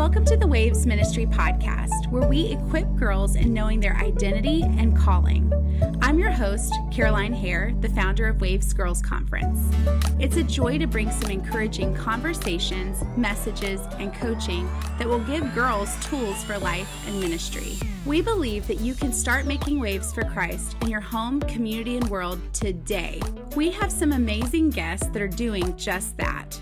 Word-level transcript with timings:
Welcome 0.00 0.24
to 0.24 0.36
the 0.38 0.46
Waves 0.46 0.86
Ministry 0.86 1.26
podcast, 1.26 2.10
where 2.10 2.26
we 2.26 2.46
equip 2.52 2.86
girls 2.96 3.36
in 3.36 3.52
knowing 3.52 3.80
their 3.80 3.96
identity 3.96 4.62
and 4.62 4.96
calling. 4.96 5.52
I'm 6.00 6.18
your 6.18 6.30
host, 6.30 6.72
Caroline 6.90 7.34
Hare, 7.34 7.74
the 7.80 7.90
founder 7.90 8.26
of 8.26 8.40
Waves 8.40 8.72
Girls 8.72 9.02
Conference. 9.02 9.60
It's 10.18 10.36
a 10.36 10.42
joy 10.42 10.78
to 10.78 10.86
bring 10.86 11.10
some 11.10 11.30
encouraging 11.30 11.94
conversations, 11.94 13.04
messages, 13.18 13.82
and 13.98 14.14
coaching 14.14 14.66
that 14.98 15.06
will 15.06 15.20
give 15.20 15.54
girls 15.54 15.94
tools 16.06 16.42
for 16.44 16.58
life 16.58 16.88
and 17.06 17.20
ministry. 17.20 17.76
We 18.06 18.22
believe 18.22 18.66
that 18.68 18.80
you 18.80 18.94
can 18.94 19.12
start 19.12 19.44
making 19.44 19.80
waves 19.80 20.14
for 20.14 20.24
Christ 20.24 20.76
in 20.80 20.88
your 20.88 21.02
home, 21.02 21.40
community, 21.42 21.98
and 21.98 22.08
world 22.08 22.40
today. 22.54 23.20
We 23.54 23.70
have 23.72 23.92
some 23.92 24.12
amazing 24.12 24.70
guests 24.70 25.08
that 25.08 25.20
are 25.20 25.28
doing 25.28 25.76
just 25.76 26.16
that. 26.16 26.58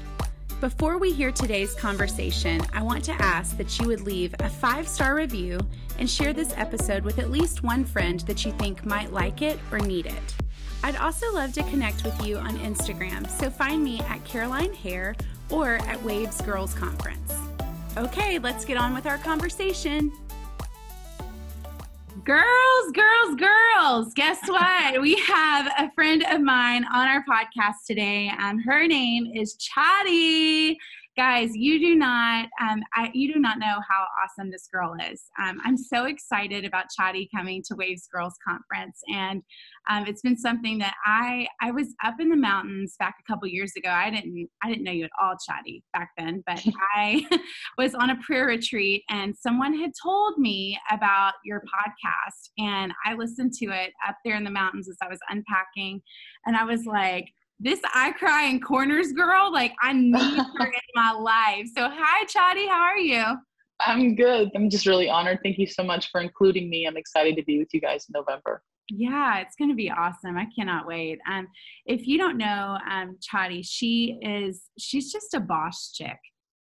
Before 0.61 0.99
we 0.99 1.13
hear 1.13 1.31
today's 1.31 1.73
conversation, 1.73 2.61
I 2.73 2.83
want 2.83 3.05
to 3.05 3.13
ask 3.13 3.57
that 3.59 3.79
you 3.79 3.87
would 3.87 4.01
leave 4.01 4.35
a 4.41 4.49
five 4.49 4.89
star 4.89 5.15
review 5.15 5.61
and 6.01 6.11
share 6.11 6.33
this 6.33 6.53
episode 6.57 7.05
with 7.05 7.21
at 7.21 7.31
least 7.31 7.63
one 7.63 7.85
friend 7.85 8.19
that 8.21 8.45
you 8.45 8.51
think 8.53 8.85
might 8.85 9.13
like 9.13 9.41
it 9.41 9.57
or 9.71 9.79
need 9.79 10.07
it. 10.07 10.35
I'd 10.83 10.97
also 10.97 11.33
love 11.33 11.53
to 11.53 11.63
connect 11.65 12.03
with 12.03 12.27
you 12.27 12.39
on 12.39 12.59
Instagram, 12.59 13.31
so 13.31 13.51
find 13.51 13.85
me 13.85 14.01
at 14.09 14.25
Caroline 14.25 14.75
Hare 14.75 15.15
or 15.49 15.75
at 15.87 16.03
Waves 16.03 16.41
Girls 16.41 16.75
Conference. 16.75 17.35
Okay, 17.97 18.41
let's 18.41 18.65
get 18.65 18.77
on 18.77 18.93
with 18.95 19.07
our 19.07 19.19
conversation. 19.19 20.11
Girls, 22.29 22.93
girls, 22.93 23.37
girls, 23.37 24.13
guess 24.13 24.39
what? 24.49 25.01
we 25.01 25.15
have 25.21 25.67
a 25.79 25.91
friend 25.95 26.23
of 26.31 26.43
mine 26.43 26.85
on 26.85 27.09
our 27.09 27.25
podcast 27.25 27.87
today. 27.87 28.31
and 28.39 28.61
her 28.67 28.87
name 28.87 29.33
is 29.35 29.57
Chadi 29.57 30.77
guys 31.19 31.51
you 31.53 31.81
do 31.81 31.97
not 31.97 32.47
um, 32.63 32.81
I, 32.95 33.11
you 33.13 33.35
do 33.35 33.41
not 33.41 33.59
know 33.59 33.67
how 33.67 34.07
awesome 34.23 34.53
this 34.53 34.69
girl 34.73 34.95
is. 35.11 35.25
Um, 35.43 35.59
i'm 35.65 35.77
so 35.77 36.05
excited 36.05 36.65
about 36.65 36.85
Chadi 36.99 37.27
coming 37.35 37.61
to 37.67 37.75
waves 37.75 38.07
girls 38.15 38.35
conference. 38.47 39.01
And 39.13 39.43
um, 39.91 40.07
it's 40.07 40.23
been 40.23 40.37
something 40.37 40.79
that 40.79 40.95
i 41.05 41.49
i 41.61 41.73
was 41.73 41.89
up 42.05 42.15
in 42.21 42.29
the 42.29 42.37
mountains 42.37 42.95
back 43.01 43.17
a 43.19 43.33
couple 43.33 43.49
years 43.49 43.73
ago. 43.77 43.91
I 43.91 44.11
didn't 44.11 44.49
i 44.63 44.69
didn't 44.69 44.85
know 44.85 44.93
you 44.93 45.07
at 45.07 45.11
all 45.21 45.35
Chadi 45.35 45.83
back 45.93 46.11
then 46.17 46.45
but 46.47 46.65
i 46.95 47.27
was 47.79 47.97
on 47.97 48.11
a 48.11 48.17
prayer 48.23 48.47
retreat 48.47 49.03
and 49.11 49.37
someone 49.37 49.77
had 49.77 49.91
told 50.01 50.39
me 50.39 50.79
about 50.93 51.33
your 51.45 51.63
podcast. 51.63 52.51
And 52.59 52.93
i 53.05 53.15
listened 53.15 53.55
to 53.55 53.67
it 53.67 53.93
up 54.07 54.19
there 54.25 54.37
in 54.37 54.45
the 54.45 54.51
mountains 54.51 54.89
as 54.89 54.97
i 55.03 55.09
was 55.09 55.19
unpacking. 55.29 56.01
And 56.47 56.57
i 56.57 56.63
was 56.63 56.87
like 56.87 57.27
this 57.61 57.81
I 57.95 58.13
cry 58.13 58.45
in 58.45 58.61
corners 58.61 59.13
girl, 59.13 59.53
like 59.53 59.75
I 59.83 59.93
need 59.93 60.15
her 60.59 60.67
in 60.67 60.81
my 60.95 61.13
life. 61.13 61.67
So 61.77 61.89
hi 61.93 62.25
Chadi, 62.25 62.69
how 62.69 62.81
are 62.81 62.99
you? 62.99 63.25
I'm 63.81 64.17
good. 64.17 64.51
I'm 64.55 64.71
just 64.71 64.87
really 64.87 65.09
honored. 65.09 65.39
Thank 65.43 65.59
you 65.59 65.67
so 65.67 65.83
much 65.83 66.11
for 66.11 66.21
including 66.21 66.69
me. 66.69 66.87
I'm 66.87 66.97
excited 66.97 67.37
to 67.37 67.45
be 67.45 67.59
with 67.59 67.69
you 67.73 67.81
guys 67.81 68.07
in 68.09 68.13
November. 68.19 68.63
Yeah, 68.91 69.39
it's 69.39 69.55
going 69.55 69.69
to 69.69 69.77
be 69.77 69.91
awesome. 69.91 70.37
I 70.37 70.47
cannot 70.57 70.87
wait. 70.87 71.19
Um, 71.31 71.47
if 71.85 72.07
you 72.07 72.17
don't 72.17 72.39
know 72.39 72.79
um, 72.91 73.19
Chadi, 73.21 73.65
she 73.65 74.19
is 74.23 74.63
she's 74.79 75.13
just 75.13 75.35
a 75.35 75.41
boss 75.41 75.93
chick. 75.93 76.19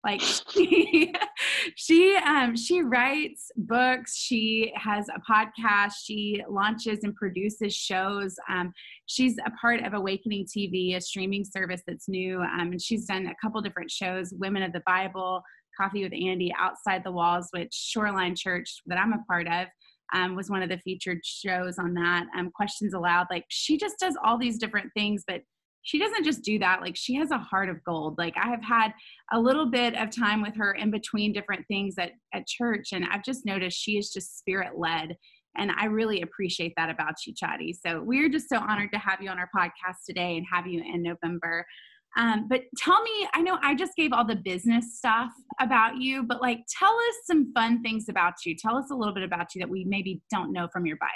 Like 0.06 0.22
she, 0.22 1.12
she, 1.76 2.16
um, 2.18 2.56
she 2.56 2.82
writes 2.84 3.52
books. 3.58 4.16
She 4.16 4.72
has 4.76 5.08
a 5.10 5.20
podcast. 5.20 5.94
She 6.04 6.44
launches 6.48 7.00
and 7.04 7.16
produces 7.16 7.76
shows. 7.76 8.36
Um, 8.50 8.72
she's 9.08 9.36
a 9.46 9.52
part 9.60 9.84
of 9.84 9.94
Awakening 9.94 10.46
TV, 10.46 10.96
a 10.96 11.02
streaming 11.02 11.44
service 11.44 11.82
that's 11.88 12.08
new. 12.08 12.40
Um, 12.40 12.72
and 12.72 12.82
she's 12.82 13.06
done 13.06 13.26
a 13.28 13.36
couple 13.42 13.62
different 13.62 13.90
shows: 13.90 14.32
Women 14.38 14.62
of 14.62 14.74
the 14.74 14.84
Bible, 14.86 15.42
Coffee 15.76 16.04
with 16.04 16.14
Andy, 16.14 16.54
Outside 16.58 17.04
the 17.04 17.12
Walls, 17.12 17.48
which 17.52 17.74
Shoreline 17.74 18.36
Church 18.36 18.82
that 18.86 19.00
I'm 19.00 19.14
a 19.14 19.24
part 19.28 19.48
of. 19.48 19.68
Um, 20.14 20.36
was 20.36 20.52
one 20.52 20.62
of 20.62 20.70
the 20.70 20.78
featured 20.78 21.26
shows 21.26 21.80
on 21.80 21.96
that. 21.96 22.28
Um, 22.38 22.52
Questions 22.52 22.94
Aloud. 22.94 23.26
Like 23.32 23.46
she 23.50 23.76
just 23.76 23.98
does 24.00 24.16
all 24.24 24.38
these 24.38 24.60
different 24.60 24.92
things, 24.96 25.24
but 25.28 25.42
she 25.86 26.00
doesn't 26.00 26.24
just 26.24 26.42
do 26.42 26.60
that 26.60 26.82
like 26.82 26.96
she 26.98 27.16
has 27.16 27.32
a 27.32 27.38
heart 27.38 27.70
of 27.70 27.82
gold. 27.86 28.18
Like 28.18 28.36
i 28.38 28.50
have 28.50 28.64
had 28.64 28.92
a 29.32 29.40
little 29.40 29.68
bit 29.68 29.96
of 29.96 30.10
time 30.10 30.42
with 30.42 30.56
her 30.58 30.74
in 30.74 30.92
between 30.92 31.32
different 31.32 31.66
things 31.68 31.96
at, 31.98 32.12
at 32.34 32.46
church 32.48 32.90
and 32.92 33.06
i've 33.12 33.24
just 33.24 33.46
noticed 33.46 33.80
she 33.80 33.98
is 33.98 34.12
just 34.12 34.38
spirit 34.38 34.78
led 34.78 35.16
and 35.58 35.72
i 35.78 35.86
really 35.86 36.22
appreciate 36.22 36.74
that 36.76 36.90
about 36.90 37.16
you 37.26 37.34
Chadi. 37.34 37.72
so 37.74 38.02
we're 38.02 38.30
just 38.30 38.50
so 38.50 38.58
honored 38.58 38.92
to 38.92 39.00
have 39.00 39.22
you 39.22 39.30
on 39.30 39.40
our 39.40 39.50
podcast 39.56 40.04
today 40.06 40.38
and 40.38 40.46
have 40.52 40.68
you 40.68 40.82
in 40.82 41.02
november. 41.02 41.66
Um, 42.18 42.48
but 42.50 42.62
tell 42.78 43.02
me 43.02 43.28
i 43.34 43.42
know 43.42 43.58
i 43.62 43.76
just 43.76 43.96
gave 43.96 44.14
all 44.14 44.26
the 44.26 44.38
business 44.38 44.98
stuff 44.98 45.32
about 45.60 45.98
you 45.98 46.24
but 46.24 46.42
like 46.42 46.60
tell 46.80 46.94
us 46.94 47.16
some 47.26 47.54
fun 47.54 47.82
things 47.84 48.10
about 48.10 48.34
you. 48.46 48.56
Tell 48.56 48.78
us 48.78 48.90
a 48.92 48.96
little 48.96 49.14
bit 49.14 49.24
about 49.24 49.54
you 49.54 49.60
that 49.60 49.70
we 49.70 49.84
maybe 49.84 50.22
don't 50.32 50.54
know 50.54 50.68
from 50.72 50.86
your 50.86 50.98
bio 50.98 51.10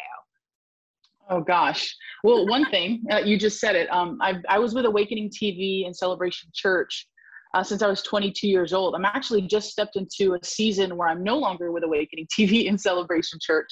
Oh 1.29 1.41
gosh. 1.41 1.95
Well, 2.23 2.47
one 2.47 2.65
thing 2.71 3.03
uh, 3.11 3.17
you 3.17 3.37
just 3.37 3.59
said 3.59 3.75
it. 3.75 3.91
Um, 3.93 4.17
I 4.21 4.35
I 4.47 4.59
was 4.59 4.73
with 4.73 4.85
Awakening 4.85 5.29
TV 5.29 5.85
and 5.85 5.95
Celebration 5.95 6.49
Church 6.53 7.07
uh, 7.53 7.63
since 7.63 7.81
I 7.81 7.87
was 7.87 8.01
22 8.03 8.47
years 8.47 8.73
old. 8.73 8.95
I'm 8.95 9.05
actually 9.05 9.41
just 9.41 9.69
stepped 9.69 9.95
into 9.95 10.35
a 10.35 10.45
season 10.45 10.95
where 10.95 11.07
I'm 11.07 11.23
no 11.23 11.37
longer 11.37 11.71
with 11.71 11.83
Awakening 11.83 12.27
TV 12.37 12.69
and 12.69 12.79
Celebration 12.79 13.39
Church, 13.41 13.69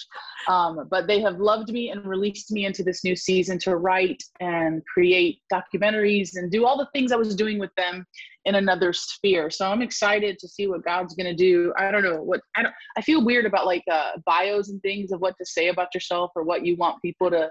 um, 0.48 0.88
but 0.90 1.08
they 1.08 1.22
have 1.22 1.40
loved 1.40 1.72
me 1.72 1.90
and 1.92 2.06
released 2.06 2.52
me 2.52 2.66
into 2.66 2.84
this 2.84 3.04
new 3.04 3.16
season 3.16 3.60
to 3.60 3.76
write 3.76 4.24
and 4.40 4.82
create 4.86 5.42
documentaries 5.52 6.36
and 6.36 6.52
do 6.52 6.66
all 6.66 6.78
the 6.78 6.88
things 6.94 7.12
I 7.12 7.18
was 7.18 7.36
doing 7.36 7.60
with 7.60 7.74
them 7.78 8.06
in 8.46 8.56
another 8.56 8.94
sphere. 8.94 9.50
So 9.50 9.70
I'm 9.70 9.82
excited 9.82 10.40
to 10.40 10.48
see 10.48 10.68
what 10.68 10.84
God's 10.84 11.14
going 11.16 11.28
to 11.28 11.36
do. 11.36 11.74
I 11.78 11.92
don't 11.92 12.04
know 12.04 12.22
what 12.24 12.40
I 12.56 12.64
don't 12.64 12.74
I 12.96 13.02
feel 13.02 13.24
weird 13.24 13.46
about 13.46 13.66
like 13.66 13.84
uh, 13.92 14.12
bios 14.26 14.70
and 14.70 14.82
things 14.82 15.12
of 15.12 15.20
what 15.20 15.36
to 15.38 15.46
say 15.46 15.68
about 15.68 15.94
yourself 15.94 16.32
or 16.36 16.44
what 16.44 16.66
you 16.66 16.78
want 16.78 17.02
people 17.02 17.30
to 17.30 17.50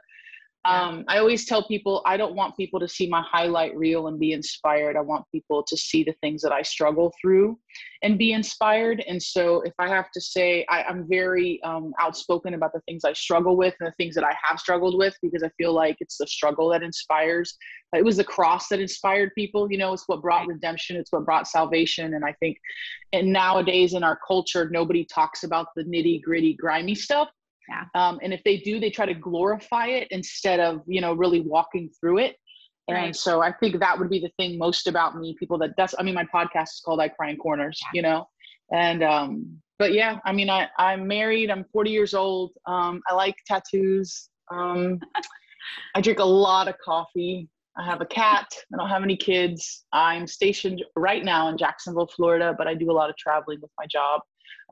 um, 0.67 1.05
I 1.07 1.19
always 1.19 1.45
tell 1.45 1.67
people 1.69 2.03
I 2.05 2.17
don't 2.17 2.35
want 2.35 2.57
people 2.57 2.81
to 2.81 2.89
see 2.89 3.09
my 3.09 3.23
highlight 3.23 3.77
reel 3.77 4.09
and 4.09 4.19
be 4.19 4.33
inspired. 4.33 4.97
I 4.97 5.01
want 5.01 5.25
people 5.31 5.63
to 5.63 5.77
see 5.77 6.03
the 6.03 6.15
things 6.21 6.43
that 6.43 6.51
I 6.51 6.63
struggle 6.63 7.13
through 7.21 7.59
and 8.03 8.19
be 8.19 8.33
inspired. 8.33 9.05
And 9.07 9.23
so, 9.23 9.63
if 9.63 9.75
I 9.79 9.89
have 9.89 10.11
to 10.11 10.21
say, 10.21 10.67
I, 10.69 10.83
am 10.91 11.07
very 11.09 11.63
um, 11.63 11.93
outspoken 12.01 12.55
about 12.55 12.73
the 12.73 12.81
things 12.81 13.05
I 13.05 13.13
struggle 13.13 13.57
with 13.57 13.75
and 13.79 13.87
the 13.87 13.95
things 13.97 14.17
that 14.17 14.25
I 14.25 14.35
have 14.43 14.59
struggled 14.59 14.99
with 14.99 15.15
because 15.23 15.45
I 15.45 15.51
feel 15.57 15.73
like 15.73 15.97
it's 16.01 16.19
the 16.19 16.27
struggle 16.27 16.69
that 16.71 16.83
inspires. 16.83 17.57
It 17.95 18.05
was 18.05 18.17
the 18.17 18.25
cross 18.25 18.67
that 18.69 18.81
inspired 18.81 19.31
people. 19.37 19.71
You 19.71 19.79
know, 19.79 19.93
it's 19.93 20.09
what 20.09 20.21
brought 20.21 20.49
redemption, 20.49 20.97
it's 20.97 21.13
what 21.13 21.25
brought 21.25 21.47
salvation. 21.47 22.15
And 22.15 22.25
I 22.25 22.33
think, 22.41 22.59
and 23.13 23.33
nowadays 23.33 23.95
in 23.95 24.03
our 24.03 24.19
culture, 24.27 24.69
nobody 24.71 25.05
talks 25.05 25.45
about 25.45 25.69
the 25.77 25.85
nitty 25.85 26.23
gritty, 26.23 26.55
grimy 26.55 26.97
stuff 26.97 27.29
yeah. 27.69 27.85
Um, 27.95 28.21
and 28.23 28.33
if 28.33 28.43
they 28.45 28.59
do, 28.59 28.79
they 28.79 28.91
try 28.91 29.07
to 29.07 29.15
glorify 29.15 29.87
it 29.87 30.09
instead 30.11 30.61
of, 30.61 30.83
you 30.87 31.01
know, 31.01 31.15
really 31.15 31.41
walking 31.41 31.91
through 32.01 32.19
it. 32.19 32.37
And 32.89 33.15
so 33.17 33.43
I 33.43 33.53
think 33.53 33.81
that 33.81 33.99
would 33.99 34.09
be 34.09 34.21
the 34.21 34.31
thing 34.37 34.59
most 34.59 34.87
about 34.87 35.19
me. 35.19 35.35
People 35.39 35.59
that 35.59 35.71
that's 35.77 35.95
I 35.99 36.05
mean, 36.05 36.15
my 36.15 36.25
podcast 36.25 36.75
is 36.75 36.83
called 36.85 37.01
I 37.01 37.09
Cry 37.09 37.31
in 37.31 37.37
Corners, 37.37 37.81
yeah. 37.83 37.89
you 37.95 38.03
know? 38.03 38.29
And 38.73 39.03
um, 39.03 39.61
but 39.79 39.93
yeah, 39.93 40.21
I 40.25 40.33
mean 40.33 40.49
I, 40.49 40.69
I'm 40.79 41.07
married, 41.07 41.51
I'm 41.51 41.65
40 41.73 41.91
years 41.91 42.15
old. 42.15 42.53
Um, 42.67 43.03
I 43.09 43.15
like 43.15 43.35
tattoos. 43.47 44.29
Um, 44.53 45.01
I 45.97 46.01
drink 46.01 46.21
a 46.21 46.25
lot 46.25 46.69
of 46.69 46.77
coffee. 46.85 47.49
I 47.77 47.85
have 47.85 48.01
a 48.01 48.07
cat. 48.07 48.47
I 48.73 48.77
don't 48.77 48.89
have 48.89 49.03
any 49.03 49.17
kids. 49.17 49.85
I'm 49.93 50.27
stationed 50.27 50.83
right 50.95 51.25
now 51.25 51.49
in 51.49 51.59
Jacksonville, 51.59 52.07
Florida, 52.07 52.55
but 52.57 52.69
I 52.69 52.75
do 52.75 52.91
a 52.91 52.95
lot 52.95 53.11
of 53.11 53.17
traveling 53.17 53.59
with 53.61 53.71
my 53.79 53.87
job 53.87 54.21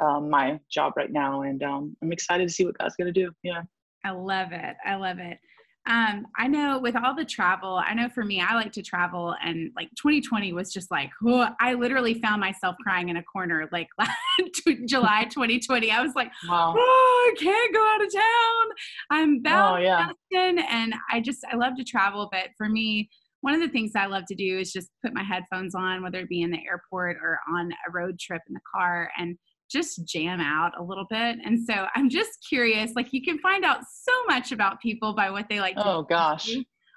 um, 0.01 0.31
my 0.31 0.59
job 0.71 0.95
right 0.97 1.13
now. 1.13 1.43
And 1.43 1.63
um, 1.63 1.97
I'm 2.03 2.13
excited 2.13 2.49
to 2.49 2.53
see 2.53 2.65
what 2.65 2.79
God's 2.79 2.97
going 2.97 3.13
to 3.13 3.21
do. 3.21 3.31
Yeah. 3.43 3.63
I 4.05 4.11
love 4.11 4.53
it. 4.53 4.77
I 4.85 4.97
love 4.97 5.19
it. 5.19 5.39
Um, 5.87 6.27
I 6.39 6.49
know 6.49 6.79
with 6.79 6.97
all 6.97 7.15
the 7.15 7.27
travel, 7.27 7.77
I 7.87 7.93
know 7.93 8.09
for 8.09 8.25
me, 8.25 8.41
I 8.41 8.55
like 8.55 8.73
to 8.73 8.83
travel, 8.83 9.35
and 9.45 9.71
like 9.77 9.91
2020 9.97 10.55
was 10.55 10.73
just 10.73 10.91
like, 10.91 11.11
oh, 11.27 11.47
I 11.61 11.75
literally 11.75 12.15
found 12.15 12.41
myself 12.41 12.77
crying 12.83 13.11
in 13.11 13.19
a 13.19 13.23
corner 13.23 13.69
like 13.71 13.89
July 14.87 15.25
2020. 15.25 15.91
I 15.91 16.01
was 16.01 16.15
like, 16.15 16.31
wow. 16.49 16.75
oh, 16.75 17.35
I 17.37 17.43
can't 17.43 17.75
go 17.75 17.87
out 17.87 18.03
of 18.03 18.13
town. 18.15 18.77
I'm 19.11 19.43
bound 19.43 19.81
oh, 19.81 19.85
yeah. 19.85 20.07
Boston, 20.07 20.65
and 20.71 20.95
I 21.13 21.21
just 21.21 21.41
I 21.53 21.57
love 21.57 21.77
to 21.77 21.85
travel, 21.85 22.31
but 22.33 22.49
for 22.57 22.71
me, 22.71 23.11
one 23.43 23.53
of 23.53 23.61
the 23.61 23.69
things 23.69 23.93
I 23.95 24.07
love 24.07 24.25
to 24.29 24.35
do 24.35 24.59
is 24.59 24.73
just 24.73 24.89
put 25.05 25.13
my 25.13 25.23
headphones 25.23 25.75
on, 25.75 26.03
whether 26.03 26.21
it 26.21 26.31
be 26.31 26.41
in 26.41 26.51
the 26.51 26.65
airport 26.67 27.19
or 27.23 27.41
on 27.55 27.71
a 27.87 27.91
road 27.93 28.19
trip 28.19 28.41
in 28.49 28.55
the 28.55 28.61
car, 28.75 29.11
and 29.19 29.37
just 29.71 30.05
jam 30.07 30.41
out 30.41 30.73
a 30.79 30.83
little 30.83 31.07
bit. 31.11 31.39
And 31.45 31.59
so 31.65 31.87
I'm 31.95 32.09
just 32.09 32.31
curious, 32.49 32.93
like 32.95 33.13
you 33.13 33.23
can 33.23 33.39
find 33.39 33.65
out 33.65 33.81
so 33.91 34.13
much 34.27 34.53
about 34.53 34.81
people 34.81 35.15
by 35.15 35.31
what 35.31 35.47
they 35.49 35.61
like. 35.61 35.75
Oh 35.77 36.03
gosh. 36.03 36.51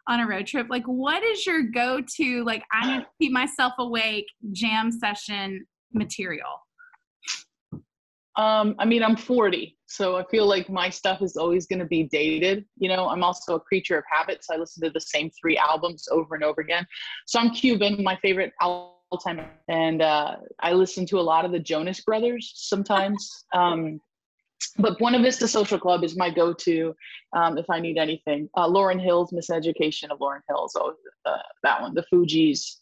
On 0.10 0.20
a 0.22 0.28
road 0.28 0.48
trip, 0.48 0.68
like 0.70 0.86
what 0.86 1.24
is 1.24 1.46
your 1.46 1.64
go-to? 1.64 2.44
Like 2.46 2.64
I 2.72 2.94
need 2.94 3.02
to 3.02 3.08
keep 3.22 3.32
myself 3.32 3.74
awake 3.80 4.28
jam 4.52 4.92
session 4.92 5.66
material. 5.94 6.62
Um, 8.38 8.76
I 8.78 8.86
mean, 8.86 9.02
I'm 9.02 9.18
40, 9.18 9.76
so 9.88 10.16
I 10.16 10.24
feel 10.30 10.46
like 10.46 10.70
my 10.70 10.92
stuff 10.92 11.24
is 11.24 11.38
always 11.38 11.66
going 11.66 11.80
to 11.80 11.88
be 11.88 12.04
dated. 12.04 12.66
You 12.78 12.88
know, 12.88 13.10
I'm 13.10 13.24
also 13.24 13.56
a 13.56 13.60
creature 13.60 13.98
of 13.98 14.04
habits. 14.12 14.48
I 14.52 14.58
listen 14.58 14.84
to 14.84 14.92
the 14.92 15.02
same 15.02 15.32
three 15.42 15.58
albums 15.58 16.08
over 16.12 16.36
and 16.36 16.44
over 16.44 16.62
again. 16.62 16.86
So 17.26 17.40
I'm 17.40 17.50
Cuban. 17.50 18.04
My 18.04 18.16
favorite 18.18 18.54
album 18.62 18.92
time. 19.16 19.46
And 19.70 20.02
uh, 20.02 20.36
I 20.60 20.74
listen 20.74 21.06
to 21.08 21.20
a 21.20 21.22
lot 21.22 21.46
of 21.46 21.52
the 21.52 21.60
Jonas 21.60 22.02
Brothers 22.02 22.52
sometimes. 22.56 23.46
Um, 23.54 24.02
but 24.80 24.98
Buena 24.98 25.22
Vista 25.22 25.48
Social 25.48 25.80
Club 25.80 26.04
is 26.04 26.18
my 26.18 26.30
go-to 26.32 26.94
um, 27.36 27.58
if 27.58 27.70
I 27.70 27.80
need 27.80 27.98
anything. 27.98 28.50
Uh, 28.56 28.68
Lauryn 28.68 29.02
Hill's 29.02 29.32
Miseducation 29.32 30.10
of 30.10 30.20
Lauryn 30.20 30.42
Hill's 30.50 30.74
so 30.74 30.96
uh, 31.26 31.38
that 31.64 31.82
one. 31.82 31.94
The 31.94 32.04
Fugees. 32.12 32.78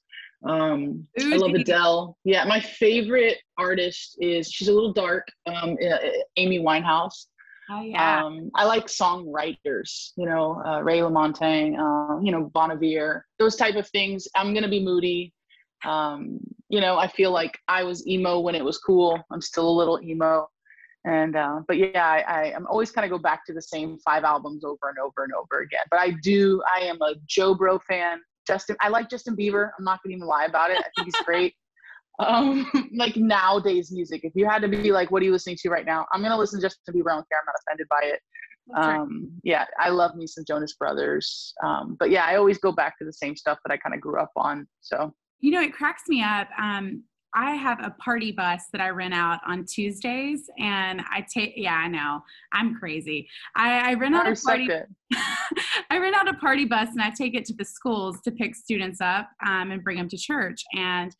Um, 0.45 1.07
I 1.19 1.35
love 1.35 1.53
Adele. 1.53 2.17
Yeah, 2.23 2.45
my 2.45 2.59
favorite 2.59 3.37
artist 3.57 4.17
is 4.21 4.49
she's 4.49 4.69
a 4.69 4.73
little 4.73 4.93
dark. 4.93 5.27
Um, 5.47 5.77
Amy 6.37 6.59
Winehouse. 6.59 7.25
Oh 7.69 7.81
yeah. 7.81 8.23
Um, 8.23 8.51
I 8.53 8.65
like 8.65 8.85
songwriters, 8.85 10.11
you 10.17 10.25
know, 10.27 10.61
uh, 10.65 10.81
Ray 10.81 10.99
LaMontagne, 10.99 11.77
uh, 11.79 12.21
you 12.21 12.31
know, 12.31 12.51
Bon 12.53 12.71
Iver, 12.71 13.25
those 13.39 13.55
type 13.55 13.75
of 13.75 13.87
things. 13.89 14.27
I'm 14.35 14.53
gonna 14.53 14.69
be 14.69 14.83
moody. 14.83 15.33
Um, 15.83 16.39
you 16.69 16.81
know, 16.81 16.97
I 16.97 17.07
feel 17.07 17.31
like 17.31 17.57
I 17.67 17.83
was 17.83 18.07
emo 18.07 18.39
when 18.39 18.55
it 18.55 18.63
was 18.63 18.77
cool. 18.77 19.19
I'm 19.31 19.41
still 19.41 19.69
a 19.69 19.77
little 19.77 19.99
emo, 20.01 20.47
and 21.05 21.35
uh, 21.35 21.61
but 21.67 21.77
yeah, 21.77 22.05
I, 22.05 22.19
I 22.21 22.43
am 22.51 22.65
always 22.67 22.91
kind 22.91 23.05
of 23.05 23.11
go 23.11 23.21
back 23.21 23.45
to 23.45 23.53
the 23.53 23.61
same 23.61 23.97
five 23.99 24.23
albums 24.23 24.63
over 24.63 24.89
and 24.89 24.97
over 24.99 25.23
and 25.23 25.33
over 25.33 25.61
again. 25.61 25.85
But 25.91 25.99
I 25.99 26.11
do. 26.21 26.61
I 26.73 26.81
am 26.81 27.01
a 27.01 27.15
Joe 27.27 27.53
Bro 27.53 27.79
fan. 27.87 28.19
Justin, 28.47 28.75
I 28.81 28.89
like 28.89 29.09
Justin 29.09 29.35
Bieber. 29.35 29.71
I'm 29.77 29.85
not 29.85 30.01
gonna 30.03 30.15
even 30.15 30.27
lie 30.27 30.45
about 30.45 30.71
it. 30.71 30.77
I 30.79 30.89
think 30.95 31.05
he's 31.05 31.15
great 31.25 31.53
um 32.19 32.65
like 32.95 33.17
nowadays 33.17 33.91
music 33.91 34.21
if 34.23 34.31
you 34.35 34.47
had 34.47 34.61
to 34.61 34.69
be 34.69 34.91
like 34.91 35.11
what 35.11 35.21
are 35.21 35.25
you 35.25 35.33
listening 35.33 35.57
to 35.59 35.69
right 35.69 35.85
now 35.85 36.05
i'm 36.13 36.21
gonna 36.21 36.37
listen 36.37 36.61
to 36.61 36.65
justin 36.65 36.93
bieber 36.93 37.11
i 37.11 37.15
don't 37.15 37.27
care 37.27 37.39
i'm 37.39 37.45
not 37.45 37.55
offended 37.67 37.87
by 37.89 37.99
it 38.03 38.21
um 38.77 39.29
yeah 39.43 39.65
i 39.79 39.89
love 39.89 40.15
me 40.15 40.25
some 40.25 40.45
jonas 40.47 40.75
brothers 40.79 41.53
um 41.63 41.97
but 41.99 42.09
yeah 42.09 42.23
i 42.25 42.37
always 42.37 42.57
go 42.57 42.71
back 42.71 42.97
to 42.97 43.03
the 43.03 43.11
same 43.11 43.35
stuff 43.35 43.57
that 43.65 43.73
i 43.73 43.77
kind 43.77 43.93
of 43.93 43.99
grew 43.99 44.17
up 44.17 44.31
on 44.37 44.65
so 44.79 45.13
you 45.39 45.51
know 45.51 45.61
it 45.61 45.73
cracks 45.73 46.03
me 46.07 46.23
up 46.23 46.47
um 46.61 47.03
I 47.35 47.51
have 47.51 47.79
a 47.83 47.91
party 47.91 48.31
bus 48.31 48.63
that 48.71 48.79
I 48.79 48.89
rent 48.89 49.13
out 49.13 49.41
on 49.45 49.65
Tuesdays, 49.65 50.49
and 50.57 51.01
I 51.11 51.25
take. 51.31 51.53
Yeah, 51.57 51.73
I 51.73 51.89
know 51.89 52.21
I'm 52.53 52.75
crazy. 52.75 53.27
I, 53.55 53.91
I 53.91 53.93
rent 53.95 54.15
out 54.15 54.25
a 54.25 54.35
party. 54.41 54.69
I 55.89 55.97
rent 55.97 56.15
out 56.15 56.29
a 56.29 56.33
party 56.35 56.63
bus, 56.63 56.89
and 56.89 57.01
I 57.01 57.09
take 57.09 57.35
it 57.35 57.43
to 57.45 57.53
the 57.53 57.65
schools 57.65 58.21
to 58.21 58.31
pick 58.31 58.55
students 58.55 59.01
up 59.01 59.29
um, 59.45 59.71
and 59.71 59.83
bring 59.83 59.97
them 59.97 60.07
to 60.09 60.17
church. 60.17 60.63
And 60.73 61.13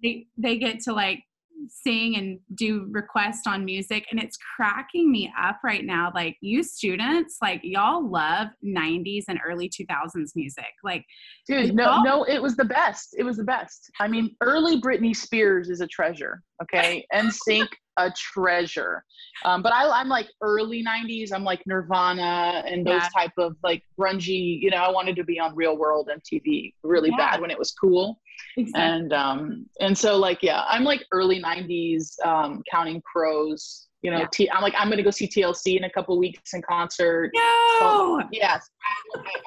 they, 0.00 0.26
they 0.36 0.58
get 0.58 0.78
to 0.84 0.92
like 0.92 1.24
sing 1.68 2.16
and 2.16 2.38
do 2.54 2.86
requests 2.90 3.46
on 3.46 3.64
music 3.64 4.06
and 4.10 4.20
it's 4.22 4.38
cracking 4.56 5.10
me 5.10 5.32
up 5.40 5.58
right 5.64 5.84
now. 5.84 6.12
Like 6.14 6.36
you 6.40 6.62
students 6.62 7.36
like 7.42 7.60
y'all 7.62 8.08
love 8.08 8.48
90s 8.64 9.24
and 9.28 9.38
early 9.46 9.68
2000s 9.68 10.30
music. 10.34 10.72
Like 10.84 11.04
dude 11.46 11.74
no 11.74 12.02
no 12.02 12.24
it 12.24 12.40
was 12.40 12.56
the 12.56 12.64
best. 12.64 13.14
It 13.18 13.24
was 13.24 13.36
the 13.36 13.44
best. 13.44 13.90
I 14.00 14.08
mean 14.08 14.34
early 14.42 14.80
britney 14.80 15.14
spears 15.14 15.68
is 15.70 15.80
a 15.80 15.86
treasure 15.86 16.42
okay? 16.62 17.06
NSYNC 17.14 17.68
a 17.98 18.12
treasure. 18.12 19.04
Um, 19.44 19.62
but 19.62 19.72
I, 19.72 19.88
i'm 19.88 20.08
like 20.08 20.28
early 20.42 20.84
90s 20.84 21.32
i'm 21.32 21.44
like 21.44 21.62
nirvana 21.66 22.64
and 22.66 22.86
those 22.86 23.02
yeah. 23.02 23.08
type 23.16 23.32
of 23.38 23.56
like 23.62 23.82
grungy 23.98 24.60
you 24.60 24.70
know 24.70 24.78
i 24.78 24.90
wanted 24.90 25.14
to 25.16 25.24
be 25.24 25.38
on 25.38 25.54
real 25.54 25.76
world 25.76 26.10
mtv 26.12 26.72
really 26.82 27.10
yeah. 27.10 27.16
bad 27.16 27.40
when 27.40 27.50
it 27.50 27.58
was 27.58 27.72
cool 27.72 28.20
Exactly. 28.56 28.82
And 28.82 29.12
um 29.12 29.66
and 29.80 29.96
so 29.96 30.16
like 30.16 30.42
yeah, 30.42 30.64
I'm 30.68 30.84
like 30.84 31.04
early 31.12 31.40
'90s, 31.42 32.14
um, 32.24 32.62
Counting 32.70 33.02
Crows. 33.02 33.88
You 34.02 34.12
know, 34.12 34.18
yeah. 34.18 34.26
T- 34.32 34.50
I'm 34.50 34.62
like 34.62 34.74
I'm 34.78 34.88
gonna 34.90 35.02
go 35.02 35.10
see 35.10 35.26
TLC 35.26 35.76
in 35.76 35.84
a 35.84 35.90
couple 35.90 36.16
weeks 36.18 36.54
in 36.54 36.62
concert. 36.62 37.32
No. 37.34 38.20
So, 38.20 38.22
yes, 38.30 38.68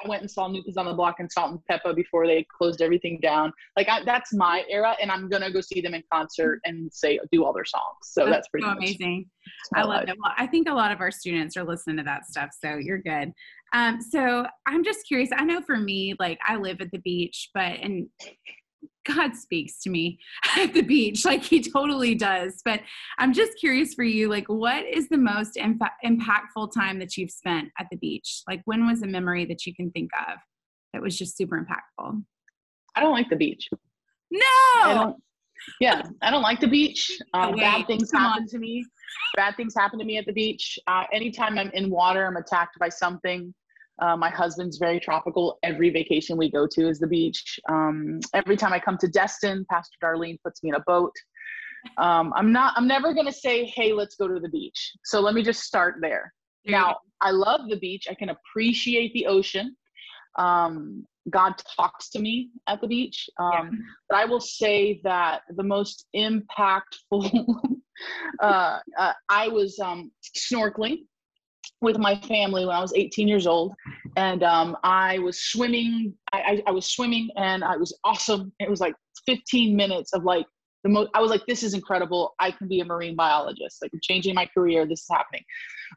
I, 0.04 0.08
went 0.08 0.20
and 0.20 0.30
saw 0.30 0.46
New 0.46 0.62
Kids 0.62 0.76
on 0.76 0.84
the 0.84 0.92
Block 0.92 1.16
and 1.20 1.30
Salt-N-Pepa 1.30 1.94
before 1.94 2.26
they 2.26 2.46
closed 2.58 2.82
everything 2.82 3.18
down. 3.22 3.50
Like 3.76 3.88
I, 3.88 4.04
that's 4.04 4.34
my 4.34 4.62
era, 4.68 4.94
and 5.00 5.10
I'm 5.10 5.30
gonna 5.30 5.50
go 5.50 5.62
see 5.62 5.80
them 5.80 5.94
in 5.94 6.02
concert 6.12 6.60
and 6.64 6.92
say 6.92 7.18
do 7.30 7.44
all 7.44 7.54
their 7.54 7.64
songs. 7.64 7.82
So 8.02 8.26
that's, 8.26 8.36
that's 8.36 8.48
pretty 8.48 8.66
so 8.66 8.72
amazing. 8.72 9.26
I 9.74 9.84
love 9.84 10.02
it. 10.02 10.16
Well, 10.22 10.34
I 10.36 10.46
think 10.46 10.68
a 10.68 10.74
lot 10.74 10.92
of 10.92 11.00
our 11.00 11.10
students 11.10 11.56
are 11.56 11.64
listening 11.64 11.96
to 11.96 12.02
that 12.02 12.26
stuff, 12.26 12.50
so 12.62 12.74
you're 12.74 13.02
good. 13.02 13.32
Um, 13.72 14.02
so 14.02 14.46
I'm 14.66 14.84
just 14.84 15.06
curious. 15.06 15.30
I 15.34 15.44
know 15.44 15.62
for 15.62 15.78
me, 15.78 16.14
like 16.18 16.38
I 16.46 16.56
live 16.56 16.80
at 16.82 16.90
the 16.90 16.98
beach, 16.98 17.48
but 17.54 17.78
and 17.80 18.06
God 19.04 19.34
speaks 19.34 19.80
to 19.82 19.90
me 19.90 20.18
at 20.58 20.74
the 20.74 20.82
beach, 20.82 21.24
like 21.24 21.42
he 21.42 21.62
totally 21.62 22.14
does. 22.14 22.60
But 22.64 22.80
I'm 23.18 23.32
just 23.32 23.58
curious 23.58 23.94
for 23.94 24.04
you, 24.04 24.28
like, 24.28 24.48
what 24.48 24.84
is 24.84 25.08
the 25.08 25.18
most 25.18 25.56
imp- 25.56 25.82
impactful 26.04 26.72
time 26.72 26.98
that 26.98 27.16
you've 27.16 27.30
spent 27.30 27.70
at 27.78 27.86
the 27.90 27.96
beach? 27.96 28.42
Like, 28.48 28.62
when 28.64 28.86
was 28.86 29.02
a 29.02 29.06
memory 29.06 29.44
that 29.46 29.66
you 29.66 29.74
can 29.74 29.90
think 29.90 30.10
of 30.28 30.38
that 30.92 31.02
was 31.02 31.18
just 31.18 31.36
super 31.36 31.58
impactful? 31.58 32.22
I 32.94 33.00
don't 33.00 33.12
like 33.12 33.30
the 33.30 33.36
beach. 33.36 33.68
No. 34.30 34.40
I 34.40 34.94
don't, 34.94 35.16
yeah, 35.80 36.02
I 36.22 36.30
don't 36.30 36.42
like 36.42 36.60
the 36.60 36.68
beach. 36.68 37.10
Um, 37.34 37.56
bad 37.56 37.86
things 37.86 38.12
happen 38.12 38.42
on. 38.42 38.48
to 38.48 38.58
me. 38.58 38.84
Bad 39.36 39.56
things 39.56 39.74
happen 39.74 39.98
to 39.98 40.04
me 40.04 40.18
at 40.18 40.26
the 40.26 40.32
beach. 40.32 40.78
Uh, 40.86 41.04
anytime 41.12 41.58
I'm 41.58 41.70
in 41.70 41.88
water, 41.88 42.26
I'm 42.26 42.36
attacked 42.36 42.78
by 42.78 42.90
something. 42.90 43.54
Uh, 44.02 44.16
my 44.16 44.30
husband's 44.30 44.78
very 44.78 44.98
tropical. 44.98 45.60
Every 45.62 45.88
vacation 45.90 46.36
we 46.36 46.50
go 46.50 46.66
to 46.66 46.88
is 46.88 46.98
the 46.98 47.06
beach. 47.06 47.60
Um, 47.68 48.18
every 48.34 48.56
time 48.56 48.72
I 48.72 48.80
come 48.80 48.98
to 48.98 49.06
Destin, 49.06 49.64
Pastor 49.70 49.96
Darlene 50.02 50.42
puts 50.42 50.60
me 50.64 50.70
in 50.70 50.74
a 50.74 50.82
boat. 50.88 51.14
Um, 51.98 52.32
I'm 52.34 52.50
not. 52.52 52.74
I'm 52.76 52.88
never 52.88 53.14
gonna 53.14 53.32
say, 53.32 53.64
"Hey, 53.64 53.92
let's 53.92 54.16
go 54.16 54.26
to 54.26 54.40
the 54.40 54.48
beach." 54.48 54.92
So 55.04 55.20
let 55.20 55.34
me 55.34 55.42
just 55.42 55.62
start 55.62 55.96
there. 56.00 56.34
now, 56.66 56.98
I 57.20 57.30
love 57.30 57.68
the 57.68 57.76
beach. 57.76 58.08
I 58.10 58.14
can 58.14 58.30
appreciate 58.30 59.12
the 59.12 59.26
ocean. 59.26 59.76
Um, 60.36 61.06
God 61.30 61.54
talks 61.76 62.10
to 62.10 62.18
me 62.18 62.50
at 62.66 62.80
the 62.80 62.88
beach. 62.88 63.30
Um, 63.38 63.52
yeah. 63.52 63.70
But 64.08 64.16
I 64.18 64.24
will 64.24 64.40
say 64.40 65.00
that 65.04 65.42
the 65.50 65.62
most 65.62 66.06
impactful. 66.16 67.70
uh, 68.40 68.78
uh, 68.98 69.12
I 69.28 69.46
was 69.46 69.78
um, 69.78 70.10
snorkeling 70.36 71.04
with 71.82 71.98
my 71.98 72.16
family 72.22 72.64
when 72.64 72.74
I 72.74 72.80
was 72.80 72.92
18 72.94 73.28
years 73.28 73.46
old, 73.46 73.74
and 74.16 74.42
um, 74.42 74.76
I 74.84 75.18
was 75.18 75.38
swimming. 75.38 76.14
I, 76.32 76.38
I, 76.38 76.62
I, 76.68 76.70
was 76.70 76.86
swimming, 76.86 77.28
and 77.36 77.64
I 77.64 77.76
was 77.76 77.96
awesome. 78.04 78.52
It 78.60 78.70
was 78.70 78.80
like 78.80 78.94
15 79.26 79.76
minutes 79.76 80.12
of 80.12 80.24
like 80.24 80.46
the 80.84 80.90
most. 80.90 81.10
I 81.14 81.20
was 81.20 81.30
like, 81.30 81.44
"This 81.46 81.62
is 81.62 81.74
incredible! 81.74 82.34
I 82.38 82.50
can 82.50 82.68
be 82.68 82.80
a 82.80 82.84
marine 82.84 83.16
biologist. 83.16 83.82
Like, 83.82 83.90
I'm 83.92 84.00
changing 84.02 84.34
my 84.34 84.46
career. 84.46 84.86
This 84.86 85.00
is 85.00 85.08
happening." 85.10 85.42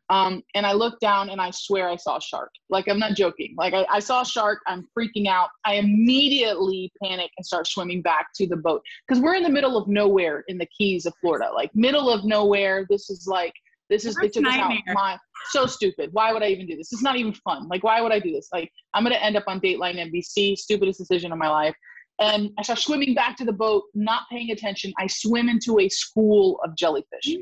Um, 0.09 0.43
and 0.55 0.65
I 0.65 0.73
looked 0.73 1.01
down, 1.01 1.29
and 1.29 1.39
I 1.41 1.51
swear 1.51 1.89
I 1.89 1.95
saw 1.95 2.17
a 2.17 2.21
shark. 2.21 2.49
Like, 2.69 2.87
I'm 2.87 2.99
not 2.99 3.13
joking. 3.13 3.53
Like, 3.57 3.73
I, 3.73 3.85
I 3.89 3.99
saw 3.99 4.21
a 4.21 4.25
shark. 4.25 4.59
I'm 4.67 4.87
freaking 4.97 5.27
out. 5.27 5.49
I 5.65 5.75
immediately 5.75 6.91
panic 7.03 7.31
and 7.37 7.45
start 7.45 7.67
swimming 7.67 8.01
back 8.01 8.27
to 8.35 8.47
the 8.47 8.57
boat 8.57 8.81
because 9.07 9.21
we're 9.21 9.35
in 9.35 9.43
the 9.43 9.49
middle 9.49 9.77
of 9.77 9.87
nowhere 9.87 10.43
in 10.47 10.57
the 10.57 10.67
Keys 10.77 11.05
of 11.05 11.13
Florida. 11.21 11.49
Like, 11.53 11.71
middle 11.75 12.09
of 12.09 12.25
nowhere. 12.25 12.85
This 12.89 13.09
is 13.09 13.27
like 13.27 13.53
this 13.89 14.05
is 14.05 14.15
they 14.15 14.29
took 14.29 14.45
us 14.45 14.55
out. 14.55 14.71
My, 14.93 15.17
so 15.51 15.65
stupid. 15.65 16.09
Why 16.13 16.33
would 16.33 16.43
I 16.43 16.47
even 16.47 16.65
do 16.65 16.75
this? 16.75 16.91
It's 16.91 17.03
not 17.03 17.17
even 17.17 17.33
fun. 17.33 17.67
Like, 17.67 17.83
why 17.83 18.01
would 18.01 18.11
I 18.11 18.19
do 18.19 18.31
this? 18.31 18.49
Like, 18.51 18.71
I'm 18.93 19.03
gonna 19.03 19.15
end 19.15 19.35
up 19.37 19.43
on 19.47 19.59
Dateline 19.59 19.97
NBC. 19.97 20.57
Stupidest 20.57 20.99
decision 20.99 21.31
of 21.31 21.37
my 21.37 21.49
life. 21.49 21.75
And 22.19 22.51
I 22.57 22.63
start 22.63 22.79
swimming 22.79 23.13
back 23.13 23.35
to 23.37 23.45
the 23.45 23.53
boat, 23.53 23.83
not 23.93 24.23
paying 24.31 24.51
attention. 24.51 24.93
I 24.97 25.07
swim 25.07 25.49
into 25.49 25.79
a 25.79 25.89
school 25.89 26.59
of 26.63 26.75
jellyfish. 26.75 27.35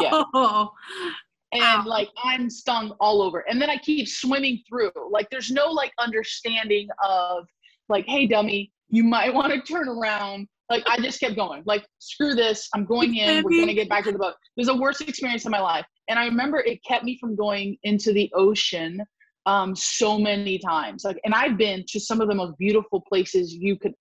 Yeah. 0.00 0.22
and 1.52 1.62
Ow. 1.62 1.84
like 1.86 2.08
I'm 2.24 2.48
stung 2.48 2.94
all 3.00 3.22
over. 3.22 3.44
And 3.48 3.60
then 3.60 3.70
I 3.70 3.76
keep 3.76 4.08
swimming 4.08 4.62
through. 4.68 4.90
Like 5.10 5.28
there's 5.30 5.50
no 5.50 5.66
like 5.66 5.92
understanding 5.98 6.88
of 7.06 7.46
like, 7.88 8.06
hey 8.06 8.26
dummy, 8.26 8.72
you 8.88 9.04
might 9.04 9.32
want 9.32 9.52
to 9.52 9.60
turn 9.60 9.88
around 9.88 10.48
like 10.70 10.84
I 10.86 10.98
just 10.98 11.20
kept 11.20 11.36
going. 11.36 11.62
Like 11.66 11.86
screw 11.98 12.34
this, 12.34 12.68
I'm 12.74 12.84
going 12.84 13.16
in. 13.16 13.44
We're 13.44 13.60
gonna 13.60 13.74
get 13.74 13.88
back 13.88 14.04
to 14.04 14.12
the 14.12 14.18
boat. 14.18 14.34
It 14.56 14.60
was 14.60 14.66
the 14.68 14.76
worst 14.76 15.00
experience 15.00 15.44
of 15.44 15.52
my 15.52 15.60
life, 15.60 15.86
and 16.08 16.18
I 16.18 16.26
remember 16.26 16.58
it 16.58 16.80
kept 16.86 17.04
me 17.04 17.18
from 17.18 17.36
going 17.36 17.76
into 17.82 18.12
the 18.12 18.30
ocean 18.34 19.00
um, 19.46 19.76
so 19.76 20.18
many 20.18 20.58
times. 20.58 21.04
Like, 21.04 21.20
and 21.24 21.34
I've 21.34 21.56
been 21.56 21.84
to 21.88 22.00
some 22.00 22.20
of 22.20 22.28
the 22.28 22.34
most 22.34 22.58
beautiful 22.58 23.02
places 23.08 23.54
you 23.54 23.78
could. 23.78 23.92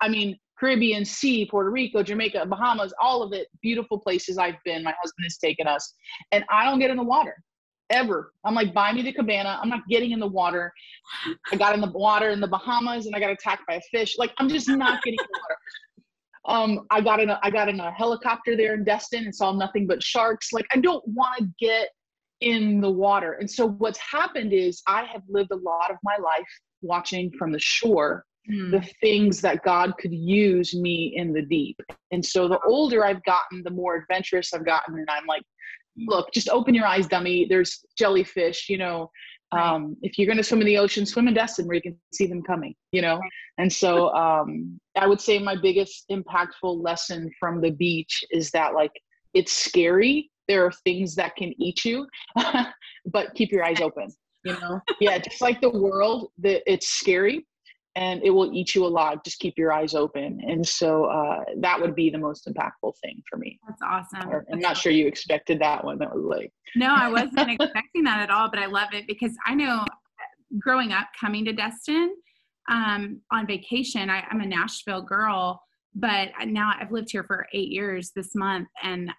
I 0.00 0.08
mean, 0.08 0.36
Caribbean 0.58 1.04
Sea, 1.04 1.46
Puerto 1.46 1.70
Rico, 1.70 2.02
Jamaica, 2.02 2.46
Bahamas, 2.46 2.92
all 3.00 3.22
of 3.22 3.32
it, 3.32 3.48
beautiful 3.62 3.98
places 3.98 4.36
I've 4.36 4.62
been. 4.64 4.82
My 4.82 4.94
husband 5.00 5.24
has 5.24 5.38
taken 5.38 5.66
us, 5.66 5.94
and 6.30 6.44
I 6.50 6.64
don't 6.64 6.78
get 6.78 6.90
in 6.90 6.96
the 6.96 7.04
water 7.04 7.36
ever. 7.92 8.32
I'm 8.44 8.54
like, 8.54 8.74
buy 8.74 8.92
me 8.92 9.02
the 9.02 9.12
cabana. 9.12 9.58
I'm 9.62 9.68
not 9.68 9.86
getting 9.88 10.12
in 10.12 10.18
the 10.18 10.26
water. 10.26 10.72
I 11.52 11.56
got 11.56 11.74
in 11.74 11.80
the 11.80 11.90
water 11.90 12.30
in 12.30 12.40
the 12.40 12.48
Bahamas 12.48 13.06
and 13.06 13.14
I 13.14 13.20
got 13.20 13.30
attacked 13.30 13.62
by 13.68 13.74
a 13.74 13.80
fish. 13.90 14.16
Like, 14.18 14.32
I'm 14.38 14.48
just 14.48 14.68
not 14.68 15.02
getting 15.02 15.18
in 15.20 15.26
the 15.30 15.40
water. 15.40 15.56
Um, 16.44 16.86
I 16.90 17.00
got 17.00 17.20
in 17.20 17.30
a 17.30 17.38
I 17.42 17.50
got 17.50 17.68
in 17.68 17.78
a 17.80 17.92
helicopter 17.92 18.56
there 18.56 18.74
in 18.74 18.84
Destin 18.84 19.24
and 19.24 19.34
saw 19.34 19.52
nothing 19.52 19.86
but 19.86 20.02
sharks. 20.02 20.52
Like 20.52 20.66
I 20.72 20.78
don't 20.78 21.06
want 21.06 21.38
to 21.38 21.48
get 21.58 21.88
in 22.40 22.80
the 22.80 22.90
water. 22.90 23.34
And 23.34 23.48
so 23.48 23.68
what's 23.68 23.98
happened 23.98 24.52
is 24.52 24.82
I 24.86 25.04
have 25.04 25.22
lived 25.28 25.52
a 25.52 25.56
lot 25.56 25.90
of 25.90 25.96
my 26.02 26.16
life 26.16 26.48
watching 26.82 27.30
from 27.38 27.52
the 27.52 27.60
shore 27.60 28.24
mm. 28.50 28.70
the 28.70 28.86
things 29.00 29.40
that 29.40 29.62
God 29.62 29.94
could 29.98 30.12
use 30.12 30.74
me 30.74 31.14
in 31.16 31.32
the 31.32 31.42
deep. 31.42 31.80
And 32.10 32.24
so 32.24 32.48
the 32.48 32.58
older 32.66 33.04
I've 33.04 33.22
gotten, 33.24 33.62
the 33.62 33.70
more 33.70 33.96
adventurous 33.96 34.52
I've 34.52 34.66
gotten. 34.66 34.98
And 34.98 35.08
I'm 35.08 35.26
like, 35.26 35.42
look, 35.96 36.32
just 36.32 36.48
open 36.48 36.74
your 36.74 36.86
eyes, 36.86 37.06
dummy. 37.06 37.46
There's 37.48 37.84
jellyfish, 37.96 38.68
you 38.68 38.78
know, 38.78 39.10
um, 39.52 39.96
if 40.02 40.18
you're 40.18 40.26
going 40.26 40.38
to 40.38 40.44
swim 40.44 40.60
in 40.60 40.66
the 40.66 40.78
ocean, 40.78 41.06
swim 41.06 41.28
in 41.28 41.34
Destin 41.34 41.66
where 41.66 41.76
you 41.76 41.82
can 41.82 41.98
see 42.12 42.26
them 42.26 42.42
coming, 42.42 42.74
you 42.90 43.02
know? 43.02 43.20
And 43.58 43.72
so 43.72 44.12
um, 44.14 44.80
I 44.96 45.06
would 45.06 45.20
say 45.20 45.38
my 45.38 45.56
biggest 45.56 46.04
impactful 46.10 46.82
lesson 46.82 47.30
from 47.38 47.60
the 47.60 47.70
beach 47.70 48.24
is 48.30 48.50
that 48.50 48.74
like 48.74 48.92
it's 49.34 49.52
scary. 49.52 50.30
There 50.48 50.64
are 50.64 50.72
things 50.84 51.14
that 51.16 51.36
can 51.36 51.52
eat 51.60 51.84
you, 51.84 52.06
but 53.06 53.34
keep 53.34 53.52
your 53.52 53.64
eyes 53.64 53.80
open, 53.80 54.08
you 54.44 54.52
know? 54.60 54.80
yeah, 55.00 55.18
just 55.18 55.40
like 55.40 55.60
the 55.60 55.70
world, 55.70 56.30
that 56.38 56.62
it's 56.66 56.88
scary 56.88 57.46
and 57.94 58.22
it 58.24 58.30
will 58.30 58.52
eat 58.52 58.74
you 58.74 58.86
alive. 58.86 59.18
Just 59.24 59.38
keep 59.38 59.58
your 59.58 59.72
eyes 59.72 59.94
open. 59.94 60.40
And 60.46 60.66
so 60.66 61.04
uh, 61.04 61.44
that 61.58 61.80
would 61.80 61.94
be 61.94 62.08
the 62.08 62.18
most 62.18 62.48
impactful 62.48 62.94
thing 63.02 63.22
for 63.28 63.36
me. 63.36 63.58
That's 63.68 63.82
awesome. 63.82 64.30
Or, 64.30 64.46
I'm 64.50 64.60
not 64.60 64.76
sure 64.76 64.92
you 64.92 65.06
expected 65.06 65.60
that 65.60 65.84
one. 65.84 65.98
That 65.98 66.14
was 66.14 66.24
like, 66.24 66.52
No, 66.76 66.94
I 66.94 67.10
wasn't 67.10 67.50
expecting 67.50 68.04
that 68.04 68.20
at 68.20 68.30
all, 68.30 68.48
but 68.48 68.58
I 68.58 68.66
love 68.66 68.88
it 68.92 69.06
because 69.06 69.32
I 69.46 69.54
know 69.54 69.84
growing 70.58 70.92
up 70.92 71.08
coming 71.20 71.44
to 71.44 71.52
Destin 71.52 72.14
um, 72.70 73.20
on 73.30 73.46
vacation, 73.46 74.08
I, 74.08 74.24
I'm 74.30 74.40
a 74.40 74.46
Nashville 74.46 75.02
girl, 75.02 75.60
but 75.94 76.28
now 76.46 76.72
I've 76.78 76.92
lived 76.92 77.08
here 77.10 77.24
for 77.24 77.46
eight 77.52 77.68
years 77.68 78.12
this 78.16 78.34
month 78.34 78.68
and 78.82 79.10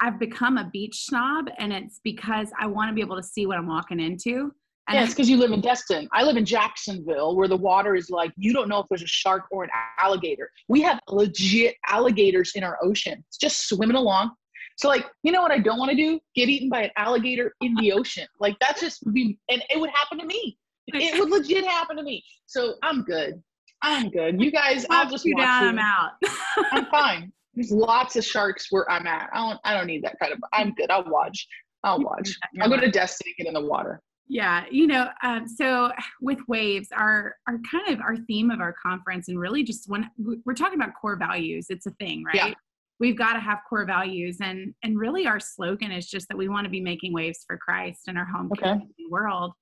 I've 0.00 0.18
become 0.18 0.58
a 0.58 0.68
beach 0.72 1.04
snob 1.04 1.46
and 1.58 1.72
it's 1.72 2.00
because 2.02 2.48
I 2.58 2.66
want 2.66 2.88
to 2.88 2.94
be 2.94 3.02
able 3.02 3.16
to 3.16 3.22
see 3.22 3.46
what 3.46 3.58
I'm 3.58 3.68
walking 3.68 4.00
into. 4.00 4.52
And 4.88 4.96
yeah, 4.96 5.04
it's 5.04 5.14
because 5.14 5.30
you 5.30 5.36
live 5.36 5.52
in 5.52 5.60
Destin. 5.60 6.08
I 6.12 6.24
live 6.24 6.36
in 6.36 6.44
Jacksonville, 6.44 7.36
where 7.36 7.46
the 7.46 7.56
water 7.56 7.94
is 7.94 8.10
like 8.10 8.32
you 8.36 8.52
don't 8.52 8.68
know 8.68 8.80
if 8.80 8.86
there's 8.88 9.02
a 9.02 9.06
shark 9.06 9.44
or 9.50 9.62
an 9.62 9.70
alligator. 9.98 10.50
We 10.68 10.80
have 10.82 10.98
legit 11.08 11.76
alligators 11.86 12.52
in 12.56 12.64
our 12.64 12.78
ocean. 12.82 13.24
It's 13.28 13.38
just 13.38 13.68
swimming 13.68 13.96
along. 13.96 14.32
So, 14.76 14.88
like, 14.88 15.06
you 15.22 15.32
know 15.32 15.42
what 15.42 15.52
I 15.52 15.58
don't 15.58 15.78
want 15.78 15.90
to 15.90 15.96
do? 15.96 16.18
Get 16.34 16.48
eaten 16.48 16.68
by 16.68 16.82
an 16.82 16.90
alligator 16.96 17.54
in 17.60 17.74
the 17.76 17.92
ocean. 17.92 18.26
Like, 18.40 18.56
that's 18.60 18.80
just 18.80 19.00
be, 19.12 19.38
and 19.48 19.62
it 19.70 19.78
would 19.78 19.90
happen 19.90 20.18
to 20.18 20.26
me. 20.26 20.58
It 20.88 21.18
would 21.20 21.30
legit 21.38 21.64
happen 21.64 21.96
to 21.96 22.02
me. 22.02 22.24
So 22.46 22.74
I'm 22.82 23.04
good. 23.04 23.40
I'm 23.82 24.10
good. 24.10 24.40
You 24.40 24.50
guys, 24.50 24.86
I'll 24.90 25.10
just 25.10 25.24
you 25.24 25.34
watch 25.36 25.44
down, 25.44 25.62
you. 25.62 25.68
I'm 25.68 25.78
out. 25.78 26.10
I'm 26.72 26.86
fine. 26.86 27.32
There's 27.54 27.70
lots 27.70 28.16
of 28.16 28.24
sharks 28.24 28.68
where 28.70 28.90
I'm 28.90 29.06
at. 29.06 29.28
I 29.32 29.38
don't. 29.38 29.60
I 29.64 29.74
don't 29.74 29.86
need 29.86 30.04
that 30.04 30.18
kind 30.18 30.32
of. 30.32 30.38
I'm 30.52 30.72
good. 30.74 30.90
I'll 30.90 31.04
watch. 31.04 31.46
I'll 31.84 32.00
watch. 32.00 32.30
I'll 32.60 32.68
go 32.68 32.78
to 32.78 32.90
Destin 32.90 33.26
and 33.26 33.36
get 33.36 33.46
in 33.48 33.54
the 33.54 33.68
water. 33.68 34.00
Yeah, 34.32 34.64
you 34.70 34.86
know, 34.86 35.08
um, 35.22 35.46
so 35.46 35.92
with 36.22 36.38
waves, 36.48 36.88
our 36.90 37.36
our 37.46 37.58
kind 37.70 37.88
of 37.88 38.00
our 38.00 38.16
theme 38.16 38.50
of 38.50 38.60
our 38.60 38.74
conference, 38.82 39.28
and 39.28 39.38
really 39.38 39.62
just 39.62 39.90
when 39.90 40.08
we're 40.46 40.54
talking 40.54 40.80
about 40.80 40.94
core 40.98 41.16
values, 41.16 41.66
it's 41.68 41.84
a 41.84 41.90
thing, 42.00 42.24
right? 42.24 42.34
Yeah. 42.36 42.54
We've 42.98 43.18
got 43.18 43.34
to 43.34 43.40
have 43.40 43.58
core 43.68 43.84
values, 43.84 44.38
and 44.40 44.72
and 44.82 44.98
really 44.98 45.26
our 45.26 45.38
slogan 45.38 45.92
is 45.92 46.08
just 46.08 46.28
that 46.28 46.38
we 46.38 46.48
want 46.48 46.64
to 46.64 46.70
be 46.70 46.80
making 46.80 47.12
waves 47.12 47.44
for 47.46 47.58
Christ 47.58 48.08
in 48.08 48.16
our 48.16 48.24
home 48.24 48.50
Okay. 48.52 48.80
world. 49.10 49.52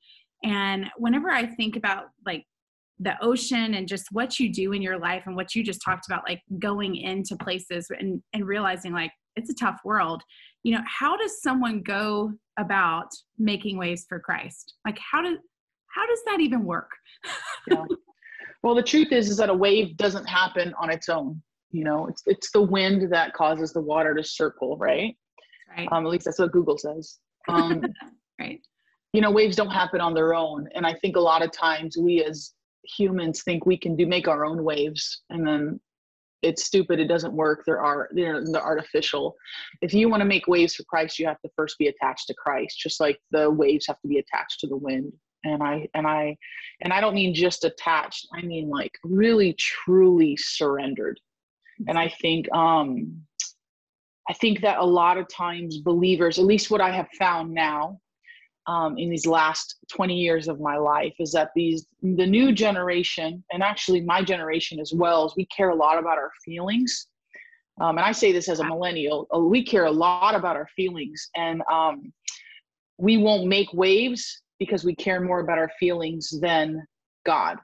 And 0.44 0.86
whenever 0.96 1.30
I 1.30 1.46
think 1.46 1.74
about 1.74 2.04
like 2.24 2.44
the 3.00 3.16
ocean 3.20 3.74
and 3.74 3.88
just 3.88 4.06
what 4.12 4.38
you 4.38 4.52
do 4.52 4.70
in 4.72 4.82
your 4.82 5.00
life 5.00 5.24
and 5.26 5.34
what 5.34 5.52
you 5.56 5.64
just 5.64 5.82
talked 5.84 6.06
about, 6.06 6.22
like 6.28 6.42
going 6.60 6.94
into 6.94 7.36
places 7.38 7.88
and 7.90 8.22
and 8.32 8.46
realizing 8.46 8.92
like 8.92 9.10
it's 9.34 9.50
a 9.50 9.54
tough 9.54 9.80
world. 9.84 10.22
You 10.62 10.74
know, 10.74 10.82
how 10.86 11.16
does 11.16 11.40
someone 11.42 11.82
go 11.82 12.32
about 12.58 13.08
making 13.38 13.78
waves 13.78 14.04
for 14.08 14.20
Christ? 14.20 14.74
Like 14.84 14.98
how 14.98 15.22
does 15.22 15.38
how 15.94 16.06
does 16.06 16.20
that 16.26 16.40
even 16.40 16.64
work? 16.64 16.90
Well, 18.62 18.74
the 18.74 18.82
truth 18.82 19.12
is, 19.12 19.30
is 19.30 19.36
that 19.38 19.48
a 19.48 19.54
wave 19.54 19.96
doesn't 19.96 20.26
happen 20.26 20.74
on 20.78 20.90
its 20.90 21.08
own. 21.08 21.42
You 21.70 21.84
know, 21.84 22.06
it's 22.08 22.22
it's 22.26 22.50
the 22.50 22.60
wind 22.60 23.10
that 23.12 23.32
causes 23.32 23.72
the 23.72 23.80
water 23.80 24.14
to 24.14 24.24
circle, 24.24 24.76
right? 24.76 25.16
Right. 25.76 25.88
Um, 25.92 26.04
at 26.04 26.10
least 26.10 26.24
that's 26.24 26.38
what 26.38 26.52
Google 26.52 26.76
says. 26.76 27.18
Um, 27.48 27.82
right. 28.40 28.60
you 29.12 29.20
know, 29.20 29.30
waves 29.30 29.56
don't 29.56 29.70
happen 29.70 30.00
on 30.00 30.14
their 30.14 30.34
own, 30.34 30.68
and 30.74 30.86
I 30.86 30.94
think 30.94 31.16
a 31.16 31.20
lot 31.20 31.42
of 31.42 31.52
times 31.52 31.96
we 31.96 32.24
as 32.24 32.52
humans 32.84 33.42
think 33.42 33.66
we 33.66 33.78
can 33.78 33.96
do 33.96 34.06
make 34.06 34.26
our 34.26 34.44
own 34.44 34.64
waves, 34.64 35.22
and 35.30 35.46
then 35.46 35.80
it's 36.42 36.64
stupid. 36.64 36.98
It 36.98 37.08
doesn't 37.08 37.32
work. 37.34 37.64
There 37.66 37.82
are 37.82 38.08
they're, 38.12 38.42
they're 38.44 38.62
artificial. 38.62 39.36
If 39.82 39.92
you 39.92 40.08
want 40.08 40.20
to 40.22 40.26
make 40.26 40.46
waves 40.46 40.74
for 40.74 40.84
Christ, 40.84 41.18
you 41.18 41.26
have 41.26 41.40
to 41.40 41.50
first 41.56 41.78
be 41.78 41.88
attached 41.88 42.26
to 42.28 42.34
Christ, 42.34 42.78
just 42.78 43.00
like 43.00 43.18
the 43.30 43.50
waves 43.50 43.86
have 43.86 44.00
to 44.00 44.08
be 44.08 44.18
attached 44.18 44.60
to 44.60 44.66
the 44.66 44.76
wind. 44.76 45.12
And 45.44 45.62
I 45.62 45.88
and 45.94 46.06
I 46.06 46.36
and 46.82 46.92
I 46.92 47.00
don't 47.00 47.14
mean 47.14 47.34
just 47.34 47.64
attached. 47.64 48.26
I 48.34 48.42
mean 48.42 48.68
like 48.68 48.92
really 49.04 49.54
truly 49.58 50.36
surrendered. 50.36 51.18
And 51.88 51.98
I 51.98 52.12
think 52.20 52.50
um 52.54 53.22
I 54.28 54.34
think 54.34 54.60
that 54.60 54.78
a 54.78 54.84
lot 54.84 55.18
of 55.18 55.26
times 55.28 55.78
believers, 55.78 56.38
at 56.38 56.44
least 56.44 56.70
what 56.70 56.80
I 56.80 56.90
have 56.92 57.08
found 57.18 57.52
now, 57.52 57.98
um, 58.70 58.96
in 58.98 59.10
these 59.10 59.26
last 59.26 59.76
20 59.90 60.14
years 60.14 60.46
of 60.46 60.60
my 60.60 60.76
life 60.76 61.14
is 61.18 61.32
that 61.32 61.50
these 61.56 61.86
the 62.02 62.26
new 62.26 62.52
generation 62.52 63.42
and 63.52 63.64
actually 63.64 64.00
my 64.00 64.22
generation 64.22 64.78
as 64.78 64.92
well 64.94 65.26
is 65.26 65.34
we 65.36 65.46
care 65.46 65.70
a 65.70 65.74
lot 65.74 65.98
about 65.98 66.18
our 66.18 66.30
feelings. 66.44 67.08
Um, 67.80 67.96
and 67.98 68.06
i 68.06 68.12
say 68.12 68.30
this 68.30 68.48
as 68.48 68.60
a 68.60 68.64
millennial 68.64 69.26
uh, 69.34 69.40
we 69.40 69.64
care 69.64 69.86
a 69.86 69.90
lot 69.90 70.34
about 70.36 70.54
our 70.54 70.68
feelings. 70.76 71.30
And 71.34 71.62
um, 71.70 72.12
we 72.96 73.16
won't 73.16 73.46
make 73.46 73.72
waves 73.72 74.42
because 74.60 74.84
we 74.84 74.94
care 74.94 75.20
more 75.20 75.40
about 75.40 75.58
our 75.58 75.70
feelings 75.80 76.30
than 76.40 76.86
god 77.26 77.58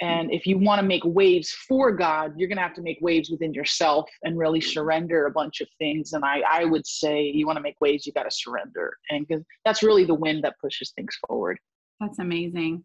and 0.00 0.32
if 0.32 0.46
you 0.46 0.58
want 0.58 0.80
to 0.80 0.86
make 0.86 1.02
waves 1.04 1.52
for 1.52 1.92
god 1.92 2.32
you're 2.36 2.48
going 2.48 2.56
to 2.56 2.62
have 2.62 2.74
to 2.74 2.82
make 2.82 2.98
waves 3.00 3.30
within 3.30 3.54
yourself 3.54 4.10
and 4.24 4.36
really 4.36 4.60
surrender 4.60 5.26
a 5.26 5.30
bunch 5.30 5.60
of 5.60 5.68
things 5.78 6.12
and 6.14 6.24
i, 6.24 6.42
I 6.50 6.64
would 6.64 6.86
say 6.86 7.22
you 7.22 7.46
want 7.46 7.56
to 7.56 7.62
make 7.62 7.76
waves 7.80 8.06
you 8.06 8.12
got 8.12 8.24
to 8.24 8.30
surrender 8.30 8.96
and 9.10 9.26
because 9.26 9.44
that's 9.64 9.82
really 9.82 10.04
the 10.04 10.14
wind 10.14 10.42
that 10.44 10.58
pushes 10.60 10.92
things 10.96 11.16
forward 11.26 11.58
That's 12.00 12.18
amazing. 12.18 12.82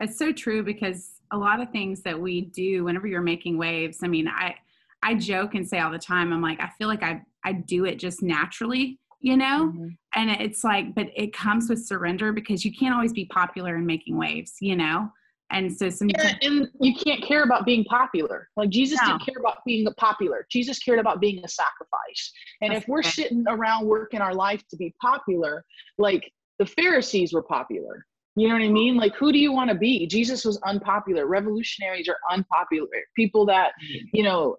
It's 0.00 0.18
so 0.18 0.32
true 0.32 0.62
because 0.62 1.10
a 1.32 1.36
lot 1.36 1.60
of 1.60 1.70
things 1.70 2.02
that 2.02 2.18
we 2.20 2.42
do 2.42 2.84
whenever 2.84 3.06
you're 3.06 3.22
making 3.22 3.56
waves, 3.58 3.98
I 4.02 4.08
mean, 4.08 4.28
I 4.28 4.54
I 5.02 5.14
joke 5.16 5.54
and 5.54 5.68
say 5.68 5.80
all 5.80 5.90
the 5.90 5.98
time, 5.98 6.32
I'm 6.32 6.42
like, 6.42 6.60
I 6.60 6.70
feel 6.78 6.88
like 6.88 7.02
I 7.02 7.22
I 7.44 7.52
do 7.52 7.84
it 7.84 7.96
just 7.98 8.22
naturally, 8.22 8.98
you 9.20 9.36
know? 9.36 9.72
Mhm. 9.74 9.96
And 10.14 10.30
it's 10.30 10.62
like, 10.64 10.94
but 10.94 11.08
it 11.16 11.32
comes 11.32 11.68
with 11.68 11.84
surrender 11.84 12.32
because 12.32 12.64
you 12.64 12.72
can't 12.72 12.94
always 12.94 13.12
be 13.12 13.26
popular 13.26 13.76
in 13.76 13.86
making 13.86 14.16
waves, 14.16 14.54
you 14.60 14.76
know? 14.76 15.10
And 15.52 15.72
so 15.72 15.90
some 15.90 16.08
Yeah, 16.08 16.34
and 16.42 16.68
you 16.80 16.94
can't 16.94 17.22
care 17.22 17.42
about 17.44 17.64
being 17.64 17.84
popular. 17.84 18.48
Like 18.56 18.70
Jesus 18.70 18.98
No. 19.02 19.12
didn't 19.12 19.26
care 19.26 19.38
about 19.38 19.58
being 19.64 19.86
popular. 19.98 20.46
Jesus 20.50 20.78
cared 20.78 20.98
about 20.98 21.20
being 21.20 21.44
a 21.44 21.48
sacrifice. 21.48 22.32
And 22.62 22.72
That's 22.72 22.82
if 22.82 22.88
we're 22.88 23.02
right. 23.02 23.06
sitting 23.06 23.44
around 23.48 23.86
working 23.86 24.20
our 24.20 24.34
life 24.34 24.66
to 24.68 24.76
be 24.76 24.94
popular, 25.00 25.64
like 25.98 26.32
the 26.58 26.66
Pharisees 26.66 27.32
were 27.32 27.42
popular. 27.42 28.06
You 28.34 28.48
know 28.48 28.54
what 28.54 28.62
I 28.62 28.68
mean? 28.68 28.96
Like 28.96 29.14
who 29.14 29.30
do 29.30 29.38
you 29.38 29.52
want 29.52 29.68
to 29.70 29.76
be? 29.76 30.06
Jesus 30.06 30.44
was 30.44 30.56
unpopular. 30.62 31.26
Revolutionaries 31.26 32.08
are 32.08 32.16
unpopular. 32.30 32.88
People 33.14 33.44
that, 33.46 33.72
you 34.12 34.22
know, 34.22 34.56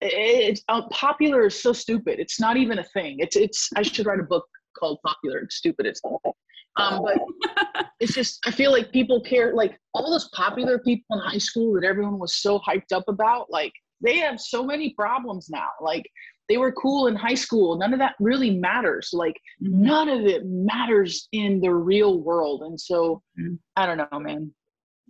it's 0.00 0.62
uh, 0.68 0.88
popular 0.88 1.46
is 1.46 1.60
so 1.60 1.74
stupid. 1.74 2.18
It's 2.18 2.40
not 2.40 2.56
even 2.56 2.78
a 2.78 2.84
thing. 2.84 3.16
It's 3.18 3.36
it's 3.36 3.68
I 3.76 3.82
should 3.82 4.06
write 4.06 4.20
a 4.20 4.24
book 4.24 4.46
called 4.78 4.98
Popular. 5.04 5.40
It's 5.40 5.56
stupid. 5.56 5.84
It's 5.84 6.00
not 6.02 6.14
a 6.14 6.18
thing. 6.22 6.32
Um, 6.76 7.02
but 7.04 7.86
it's 8.00 8.14
just 8.14 8.40
I 8.46 8.50
feel 8.50 8.72
like 8.72 8.92
people 8.92 9.20
care 9.20 9.54
like 9.54 9.78
all 9.94 10.10
those 10.10 10.28
popular 10.30 10.78
people 10.78 11.04
in 11.16 11.18
high 11.18 11.38
school 11.38 11.74
that 11.74 11.84
everyone 11.84 12.18
was 12.18 12.34
so 12.36 12.58
hyped 12.60 12.92
up 12.92 13.04
about, 13.08 13.50
like 13.50 13.72
they 14.00 14.18
have 14.18 14.40
so 14.40 14.64
many 14.64 14.94
problems 14.94 15.48
now. 15.50 15.68
Like 15.80 16.08
they 16.48 16.56
were 16.56 16.72
cool 16.72 17.06
in 17.06 17.14
high 17.16 17.34
school. 17.34 17.76
None 17.78 17.92
of 17.92 17.98
that 17.98 18.14
really 18.18 18.50
matters. 18.50 19.10
Like 19.12 19.36
none 19.60 20.08
of 20.08 20.26
it 20.26 20.44
matters 20.46 21.28
in 21.32 21.60
the 21.60 21.72
real 21.72 22.20
world. 22.20 22.62
And 22.62 22.80
so 22.80 23.22
Mhm. 23.38 23.58
I 23.76 23.86
don't 23.86 23.98
know, 23.98 24.18
man. 24.20 24.52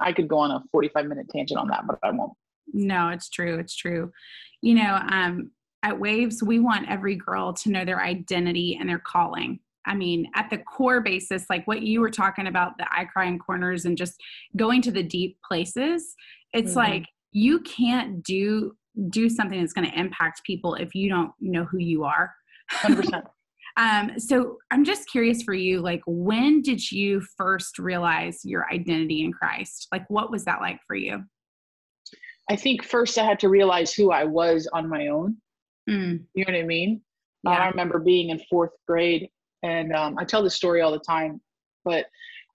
I 0.01 0.13
could 0.13 0.29
go 0.29 0.39
on 0.39 0.51
a 0.51 0.63
45 0.73 1.07
minute 1.07 1.27
tangent 1.31 1.61
on 1.61 1.69
that, 1.69 1.87
but 1.87 1.99
I 2.03 2.11
won't. 2.11 2.33
No, 2.73 3.09
it's 3.09 3.29
true. 3.29 3.59
It's 3.59 3.77
true. 3.77 4.13
You 4.63 4.75
know, 4.75 4.99
um, 5.11 5.51
at 5.83 5.99
Waves, 5.99 6.43
we 6.43 6.59
want 6.59 6.91
every 6.91 7.17
girl 7.17 7.53
to 7.55 7.71
know 7.71 7.85
their 7.85 8.01
identity 8.03 8.77
and 8.79 8.89
their 8.89 8.99
calling. 8.99 9.61
I 9.87 9.95
mean, 9.95 10.31
at 10.35 10.51
the 10.51 10.59
core 10.59 11.01
basis, 11.01 11.47
like 11.49 11.67
what 11.67 11.83
you 11.83 12.01
were 12.01 12.11
talking 12.11 12.47
about, 12.47 12.77
the 12.79 12.87
I 12.91 13.05
cry 13.07 13.27
in 13.27 13.39
corners 13.39 13.85
and 13.85 13.97
just 13.97 14.21
going 14.57 14.83
to 14.83 14.91
the 14.93 15.03
deep 15.03 15.39
places, 15.47 16.15
it's 16.53 16.73
Mhm. 16.73 16.77
like 16.77 17.07
you 17.33 17.61
can't 17.61 18.23
do 18.23 18.77
do 19.09 19.29
something 19.29 19.61
that's 19.61 19.73
going 19.73 19.89
to 19.89 19.99
impact 19.99 20.43
people 20.45 20.75
if 20.75 20.95
you 20.97 21.09
don't 21.09 21.31
know 21.41 21.65
who 21.65 21.79
you 21.79 22.05
are. 22.05 22.35
100%. 22.83 23.25
Um, 23.77 24.19
so 24.19 24.59
I'm 24.73 24.85
just 24.85 25.09
curious 25.09 25.43
for 25.43 25.55
you, 25.55 25.81
like 25.81 26.03
when 26.05 26.61
did 26.61 26.91
you 26.91 27.23
first 27.39 27.79
realize 27.79 28.41
your 28.45 28.67
identity 28.71 29.23
in 29.25 29.33
Christ? 29.33 29.87
Like 29.93 30.05
what 30.11 30.31
was 30.31 30.45
that 30.45 30.61
like 30.61 30.81
for 30.89 30.97
you? 30.97 31.25
I 32.51 32.57
think 32.57 32.85
first 32.85 33.17
I 33.17 33.25
had 33.25 33.39
to 33.41 33.49
realize 33.49 33.95
who 33.95 34.11
I 34.11 34.25
was 34.25 34.67
on 34.73 34.89
my 34.89 35.07
own. 35.07 35.37
Mm, 35.89 36.25
You 36.35 36.45
know 36.45 36.53
what 36.53 36.59
I 36.61 36.65
mean? 36.65 37.01
Yeah. 37.45 37.51
I 37.53 37.69
remember 37.69 38.01
being 38.01 38.31
in 38.31 38.41
fourth 38.51 38.73
grade, 38.89 39.31
and 39.63 39.95
um, 39.95 40.17
I 40.19 40.25
tell 40.25 40.43
this 40.43 40.55
story 40.55 40.81
all 40.81 40.93
the 40.93 40.99
time. 41.01 41.41
But 41.85 42.07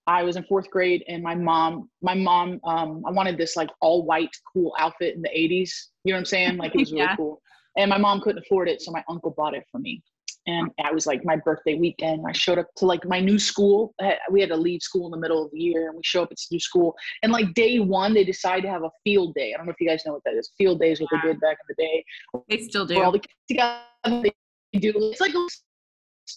I 0.08 0.22
was 0.24 0.36
in 0.36 0.44
fourth 0.44 0.70
grade, 0.70 1.04
and 1.08 1.24
my 1.24 1.34
mom, 1.36 1.90
my 2.02 2.14
mom, 2.14 2.60
um, 2.64 3.04
I 3.08 3.12
wanted 3.12 3.38
this 3.38 3.56
like 3.56 3.70
all 3.82 4.06
white 4.06 4.36
cool 4.54 4.74
outfit 4.80 5.16
in 5.16 5.22
the 5.22 5.30
'80s. 5.30 5.72
You 6.04 6.12
know 6.14 6.18
what 6.18 6.20
I'm 6.20 6.26
saying? 6.26 6.58
Like 6.58 6.76
it 6.76 6.80
was 6.80 6.92
really 6.94 7.04
Yeah. 7.06 7.16
cool. 7.16 7.42
And 7.78 7.90
my 7.90 7.98
mom 7.98 8.22
couldn't 8.22 8.44
afford 8.46 8.70
it, 8.70 8.82
so 8.82 8.92
my 8.92 9.04
uncle 9.10 9.32
bought 9.36 9.56
it 9.56 9.64
for 9.72 9.80
me. 9.80 10.02
and 10.48 10.70
I 10.84 10.92
was 10.92 11.08
like 11.08 11.26
my 11.26 11.36
birthday 11.38 11.74
weekend. 11.74 12.24
I 12.28 12.32
showed 12.32 12.60
up 12.60 12.68
to 12.78 12.86
like 12.86 13.04
my 13.06 13.20
new 13.20 13.40
school. 13.40 13.96
We 14.30 14.42
had 14.42 14.50
to 14.50 14.56
leave 14.56 14.82
school 14.84 15.06
in 15.08 15.12
the 15.12 15.18
middle 15.18 15.44
of 15.44 15.50
the 15.52 15.60
year, 15.60 15.88
and 15.88 15.96
we 15.98 16.04
show 16.04 16.22
up 16.22 16.32
at 16.32 16.38
new 16.52 16.60
school. 16.60 16.96
And 17.24 17.32
like 17.32 17.54
day 17.56 17.80
one, 17.80 18.14
they 18.14 18.24
decided 18.24 18.62
to 18.64 18.70
have 18.70 18.84
a 18.84 18.92
field 19.04 19.34
day. 19.34 19.54
I 19.54 19.58
don't 19.58 19.66
know 19.66 19.72
if 19.72 19.82
you 19.82 19.88
guys 19.90 20.04
know 20.06 20.14
what 20.14 20.24
that 20.26 20.36
is. 20.36 20.52
Field 20.58 20.80
day 20.80 20.92
is 20.92 21.02
what 21.02 21.10
yeah. 21.14 21.20
they 21.24 21.28
did 21.30 21.42
back 21.42 21.58
in 21.68 21.76
the 21.76 21.84
day. 21.84 22.06
They 22.50 22.60
still 22.68 22.86
do. 22.86 23.02
all 23.02 23.12
the 23.12 23.20
kids 23.20 23.34
together, 23.50 23.82
they 24.22 24.80
do. 24.80 24.94
It's 24.96 25.20
like 25.20 25.34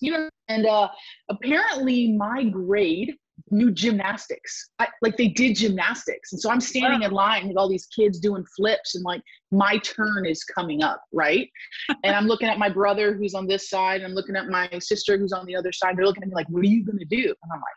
you 0.00 0.12
know. 0.12 0.28
And 0.49 0.66
uh, 0.66 0.88
apparently, 1.28 2.12
my 2.12 2.45
grade 2.45 3.14
new 3.50 3.71
gymnastics. 3.71 4.71
I, 4.78 4.88
like 5.02 5.16
they 5.16 5.28
did 5.28 5.57
gymnastics. 5.57 6.33
And 6.33 6.40
so 6.40 6.50
I'm 6.50 6.61
standing 6.61 7.02
in 7.02 7.11
line 7.11 7.49
with 7.49 7.57
all 7.57 7.68
these 7.68 7.87
kids 7.87 8.18
doing 8.18 8.45
flips 8.57 8.95
and 8.95 9.04
like 9.04 9.23
my 9.50 9.78
turn 9.78 10.26
is 10.26 10.45
coming 10.45 10.83
up, 10.83 11.00
right? 11.12 11.49
and 12.04 12.14
I'm 12.14 12.26
looking 12.26 12.49
at 12.49 12.59
my 12.59 12.68
brother 12.68 13.14
who's 13.14 13.35
on 13.35 13.47
this 13.47 13.68
side. 13.68 14.02
I'm 14.02 14.12
looking 14.12 14.37
at 14.37 14.49
my 14.49 14.68
sister 14.80 15.16
who's 15.16 15.33
on 15.33 15.47
the 15.47 15.57
other 15.57 15.73
side. 15.73 15.97
They're 15.97 16.07
looking 16.07 16.23
at 16.23 16.28
me 16.28 16.35
like, 16.35 16.49
what 16.49 16.62
are 16.62 16.68
you 16.68 16.85
going 16.85 16.99
to 16.99 17.04
do? 17.04 17.23
And 17.42 17.52
I'm 17.52 17.61
like, 17.61 17.76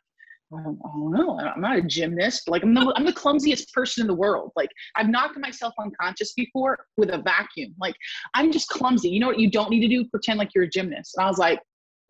I 0.53 0.63
don't, 0.63 0.79
I 0.83 0.89
don't, 0.89 1.11
know. 1.11 1.39
I'm 1.39 1.61
not 1.61 1.77
a 1.77 1.81
gymnast. 1.81 2.49
Like 2.49 2.63
I'm 2.63 2.73
the, 2.73 2.93
I'm 2.97 3.05
the 3.05 3.13
clumsiest 3.13 3.71
person 3.71 4.01
in 4.01 4.07
the 4.07 4.13
world. 4.13 4.51
Like 4.57 4.67
I've 4.97 5.07
knocked 5.07 5.39
myself 5.39 5.73
unconscious 5.79 6.33
before 6.33 6.77
with 6.97 7.09
a 7.09 7.19
vacuum. 7.19 7.73
Like 7.79 7.95
I'm 8.33 8.51
just 8.51 8.67
clumsy. 8.67 9.07
You 9.07 9.21
know 9.21 9.27
what 9.27 9.39
you 9.39 9.49
don't 9.49 9.69
need 9.69 9.79
to 9.79 9.87
do? 9.87 10.03
Pretend 10.09 10.39
like 10.39 10.49
you're 10.53 10.65
a 10.65 10.69
gymnast. 10.69 11.13
And 11.15 11.25
I 11.25 11.29
was 11.29 11.37
like, 11.37 11.59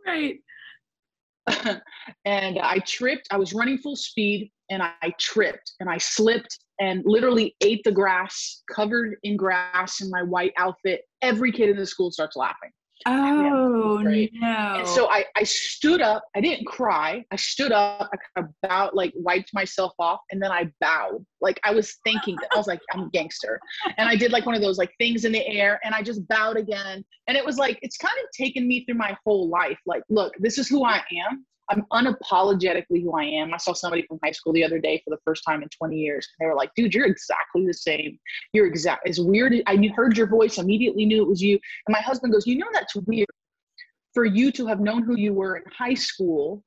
right. 0.06 0.40
and 2.26 2.60
I 2.60 2.80
tripped. 2.86 3.28
I 3.32 3.38
was 3.38 3.54
running 3.54 3.78
full 3.78 3.96
speed 3.96 4.52
and 4.70 4.82
I 4.82 5.14
tripped 5.20 5.74
and 5.80 5.90
I 5.90 5.98
slipped 5.98 6.60
and 6.80 7.04
literally 7.06 7.56
ate 7.62 7.84
the 7.84 7.92
grass, 7.92 8.64
covered 8.74 9.18
in 9.24 9.38
grass 9.38 10.02
in 10.02 10.10
my 10.10 10.24
white 10.24 10.54
outfit. 10.58 11.02
Every 11.22 11.52
kid 11.52 11.70
in 11.70 11.78
the 11.78 11.86
school 11.86 12.12
starts 12.12 12.36
laughing. 12.36 12.72
Oh 13.06 14.00
no! 14.04 14.78
And 14.80 14.88
so 14.88 15.10
I, 15.10 15.26
I 15.36 15.44
stood 15.44 16.02
up. 16.02 16.24
I 16.36 16.42
didn't 16.42 16.66
cry. 16.66 17.24
I 17.32 17.36
stood 17.36 17.72
up. 17.72 18.10
I 18.14 18.18
kind 18.36 18.48
of 18.48 18.70
bowed, 18.70 18.94
like 18.94 19.14
wiped 19.16 19.54
myself 19.54 19.94
off, 20.00 20.20
and 20.32 20.42
then 20.42 20.52
I 20.52 20.72
bowed. 20.80 21.26
Like 21.40 21.60
I 21.64 21.74
was 21.74 21.98
thinking. 22.04 22.38
I 22.54 22.58
was 22.58 22.68
like, 22.68 22.80
I'm 22.94 23.02
a 23.02 23.10
gangster, 23.10 23.60
and 23.98 24.08
I 24.10 24.16
did 24.16 24.32
like 24.32 24.46
one 24.46 24.56
of 24.56 24.62
those 24.62 24.78
like 24.78 24.92
things 24.98 25.26
in 25.26 25.32
the 25.32 25.46
air, 25.48 25.80
and 25.84 25.96
I 25.96 26.02
just 26.02 26.28
bowed 26.28 26.58
again. 26.58 27.04
And 27.28 27.38
it 27.38 27.46
was 27.46 27.58
like 27.58 27.80
it's 27.82 27.98
kind 27.98 28.16
of 28.24 28.30
taken 28.38 28.68
me 28.68 28.86
through 28.86 28.98
my 28.98 29.18
whole 29.26 29.50
life. 29.50 29.80
Like, 29.86 30.04
look, 30.10 30.34
this 30.40 30.58
is 30.58 30.68
who 30.68 30.84
I 30.86 31.02
am. 31.28 31.46
I'm 31.72 31.86
unapologetically 31.92 33.02
who 33.02 33.14
I 33.14 33.24
am. 33.24 33.54
I 33.54 33.58
saw 33.58 33.74
somebody 33.74 34.06
from 34.08 34.20
high 34.24 34.32
school 34.32 34.54
the 34.54 34.64
other 34.64 34.80
day 34.80 35.02
for 35.04 35.10
the 35.10 35.22
first 35.24 35.44
time 35.48 35.64
in 35.64 35.70
20 35.70 35.98
years. 35.98 36.28
And 36.40 36.46
they 36.46 36.50
were 36.50 36.58
like, 36.58 36.72
dude, 36.76 36.94
you're 36.94 37.06
exactly 37.06 37.66
the 37.66 37.74
same. 37.74 38.20
You're 38.54 38.68
exact. 38.68 39.08
It's 39.08 39.20
weird. 39.20 39.54
I 39.68 39.78
heard 39.96 40.18
your 40.18 40.28
voice, 40.28 40.58
immediately 40.58 41.06
knew 41.06 41.24
it 41.24 41.30
was 41.30 41.42
you. 41.42 41.60
And 41.88 41.94
my 41.94 42.02
husband 42.02 42.34
goes, 42.34 42.46
you 42.46 42.58
know, 42.58 42.68
that's 42.74 42.96
weird 42.96 43.30
for 44.14 44.26
you 44.26 44.52
to 44.52 44.68
have 44.68 44.82
known 44.82 45.04
who 45.04 45.18
you 45.18 45.34
were 45.34 45.56
in 45.56 45.64
high 45.72 45.94
school. 45.94 46.64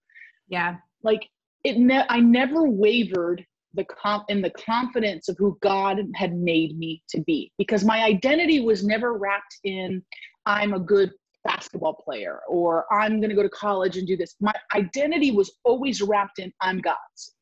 Yeah. 0.49 0.77
Like 1.03 1.29
it, 1.65 1.79
ne- 1.79 2.07
I 2.09 2.21
never 2.21 2.69
wavered 2.69 3.45
the 3.75 3.85
comp 3.85 4.25
in 4.29 4.41
the 4.41 4.51
confidence 4.51 5.29
of 5.29 5.37
who 5.39 5.59
God 5.61 5.99
had 6.15 6.35
made 6.35 6.79
me 6.79 7.03
to 7.11 7.21
be 7.23 7.53
because 7.59 7.85
my 7.85 8.05
identity 8.05 8.61
was 8.61 8.85
never 8.85 9.19
wrapped 9.19 9.59
in 9.65 10.03
I'm 10.47 10.75
a 10.75 10.79
good 10.79 11.11
basketball 11.45 11.95
player 11.95 12.41
or 12.49 12.87
I'm 12.93 13.21
going 13.21 13.31
to 13.31 13.37
go 13.37 13.43
to 13.43 13.49
college 13.51 13.97
and 13.97 14.07
do 14.07 14.17
this. 14.17 14.35
My 14.41 14.55
identity 14.75 15.31
was 15.31 15.53
always 15.65 16.03
wrapped 16.03 16.39
in 16.39 16.53
I'm 16.61 16.81
God's. 16.81 17.35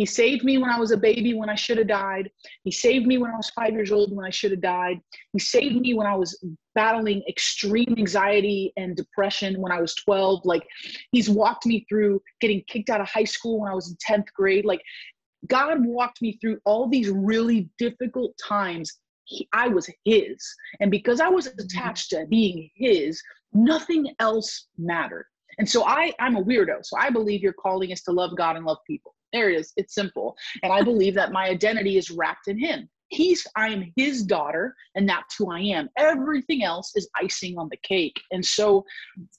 He 0.00 0.06
saved 0.06 0.44
me 0.44 0.56
when 0.56 0.70
I 0.70 0.80
was 0.80 0.92
a 0.92 0.96
baby 0.96 1.34
when 1.34 1.50
I 1.50 1.54
should 1.54 1.76
have 1.76 1.88
died. 1.88 2.30
He 2.64 2.70
saved 2.70 3.06
me 3.06 3.18
when 3.18 3.30
I 3.30 3.36
was 3.36 3.50
five 3.50 3.74
years 3.74 3.92
old 3.92 4.16
when 4.16 4.24
I 4.24 4.30
should 4.30 4.50
have 4.50 4.62
died. 4.62 4.98
He 5.34 5.38
saved 5.38 5.76
me 5.76 5.92
when 5.92 6.06
I 6.06 6.16
was 6.16 6.42
battling 6.74 7.22
extreme 7.28 7.94
anxiety 7.98 8.72
and 8.78 8.96
depression 8.96 9.60
when 9.60 9.72
I 9.72 9.78
was 9.78 9.94
12. 9.96 10.46
Like, 10.46 10.66
he's 11.12 11.28
walked 11.28 11.66
me 11.66 11.84
through 11.86 12.22
getting 12.40 12.62
kicked 12.66 12.88
out 12.88 13.02
of 13.02 13.10
high 13.10 13.24
school 13.24 13.60
when 13.60 13.70
I 13.70 13.74
was 13.74 13.90
in 13.90 13.96
10th 14.16 14.32
grade. 14.34 14.64
Like, 14.64 14.80
God 15.48 15.84
walked 15.84 16.22
me 16.22 16.38
through 16.40 16.60
all 16.64 16.88
these 16.88 17.10
really 17.10 17.68
difficult 17.78 18.32
times. 18.42 18.90
He, 19.24 19.48
I 19.52 19.68
was 19.68 19.90
His. 20.06 20.38
And 20.80 20.90
because 20.90 21.20
I 21.20 21.28
was 21.28 21.46
mm-hmm. 21.46 21.60
attached 21.60 22.08
to 22.10 22.24
being 22.30 22.70
His, 22.74 23.22
nothing 23.52 24.14
else 24.18 24.66
mattered. 24.78 25.26
And 25.58 25.68
so 25.68 25.84
I, 25.84 26.12
I'm 26.20 26.36
a 26.36 26.42
weirdo. 26.42 26.84
So 26.84 26.96
I 26.98 27.10
believe 27.10 27.42
your 27.42 27.52
calling 27.52 27.90
is 27.90 28.02
to 28.02 28.12
love 28.12 28.36
God 28.36 28.56
and 28.56 28.64
love 28.64 28.78
people. 28.86 29.14
There 29.32 29.50
it 29.50 29.60
is. 29.60 29.72
It's 29.76 29.94
simple. 29.94 30.36
And 30.62 30.72
I 30.72 30.82
believe 30.82 31.14
that 31.14 31.32
my 31.32 31.46
identity 31.46 31.96
is 31.96 32.10
wrapped 32.10 32.48
in 32.48 32.58
Him. 32.58 32.88
He's, 33.08 33.44
I 33.56 33.68
am 33.68 33.92
His 33.96 34.22
daughter, 34.22 34.74
and 34.94 35.08
that's 35.08 35.36
who 35.36 35.50
I 35.50 35.60
am. 35.60 35.88
Everything 35.96 36.62
else 36.62 36.92
is 36.94 37.08
icing 37.20 37.58
on 37.58 37.68
the 37.68 37.76
cake. 37.78 38.20
And 38.30 38.44
so 38.44 38.84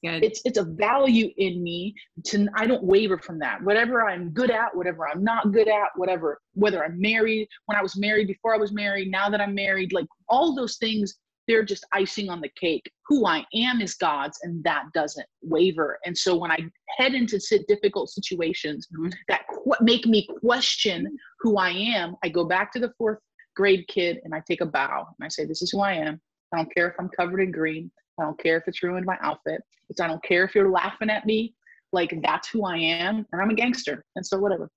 it's 0.03 0.41
it's 0.43 0.57
a 0.57 0.65
value 0.65 1.29
in 1.37 1.63
me 1.63 1.95
to 2.25 2.47
I 2.53 2.67
don't 2.67 2.83
waver 2.83 3.17
from 3.17 3.39
that. 3.39 3.63
Whatever 3.63 4.07
I'm 4.07 4.29
good 4.31 4.51
at, 4.51 4.75
whatever 4.75 5.07
I'm 5.07 5.23
not 5.23 5.53
good 5.53 5.69
at, 5.69 5.87
whatever 5.95 6.41
whether 6.53 6.83
I'm 6.83 6.99
married, 6.99 7.47
when 7.65 7.77
I 7.77 7.81
was 7.81 7.97
married, 7.97 8.27
before 8.27 8.53
I 8.53 8.57
was 8.57 8.73
married, 8.73 9.09
now 9.09 9.29
that 9.29 9.39
I'm 9.39 9.55
married, 9.55 9.93
like 9.93 10.07
all 10.27 10.53
those 10.53 10.77
things 10.77 11.15
they're 11.47 11.63
just 11.63 11.85
icing 11.91 12.29
on 12.29 12.41
the 12.41 12.49
cake. 12.59 12.91
Who 13.07 13.25
I 13.25 13.45
am 13.53 13.81
is 13.81 13.95
God's, 13.95 14.39
and 14.43 14.63
that 14.63 14.85
doesn't 14.93 15.27
waver. 15.41 15.99
And 16.05 16.17
so 16.17 16.37
when 16.37 16.51
I 16.51 16.59
head 16.97 17.13
into 17.13 17.39
difficult 17.67 18.09
situations 18.09 18.87
mm-hmm. 18.93 19.09
that 19.27 19.41
qu- 19.47 19.83
make 19.83 20.05
me 20.05 20.27
question 20.39 21.17
who 21.39 21.57
I 21.57 21.71
am, 21.71 22.15
I 22.23 22.29
go 22.29 22.45
back 22.45 22.71
to 22.73 22.79
the 22.79 22.93
fourth 22.97 23.19
grade 23.55 23.85
kid 23.87 24.19
and 24.23 24.33
I 24.33 24.41
take 24.47 24.61
a 24.61 24.65
bow 24.65 25.07
and 25.19 25.25
I 25.25 25.29
say, 25.29 25.45
This 25.45 25.61
is 25.61 25.71
who 25.71 25.81
I 25.81 25.93
am. 25.93 26.21
I 26.53 26.57
don't 26.57 26.73
care 26.73 26.89
if 26.89 26.95
I'm 26.99 27.09
covered 27.09 27.41
in 27.41 27.51
green. 27.51 27.91
I 28.19 28.23
don't 28.23 28.39
care 28.39 28.57
if 28.57 28.63
it's 28.67 28.83
ruined 28.83 29.05
my 29.05 29.17
outfit. 29.21 29.61
It's, 29.89 30.01
I 30.01 30.07
don't 30.07 30.23
care 30.23 30.43
if 30.43 30.53
you're 30.53 30.69
laughing 30.69 31.09
at 31.09 31.25
me. 31.25 31.55
Like, 31.93 32.21
that's 32.21 32.49
who 32.49 32.63
I 32.65 32.77
am. 32.77 33.25
And 33.31 33.41
I'm 33.41 33.49
a 33.49 33.55
gangster. 33.55 34.05
And 34.15 34.25
so, 34.25 34.37
whatever. 34.37 34.69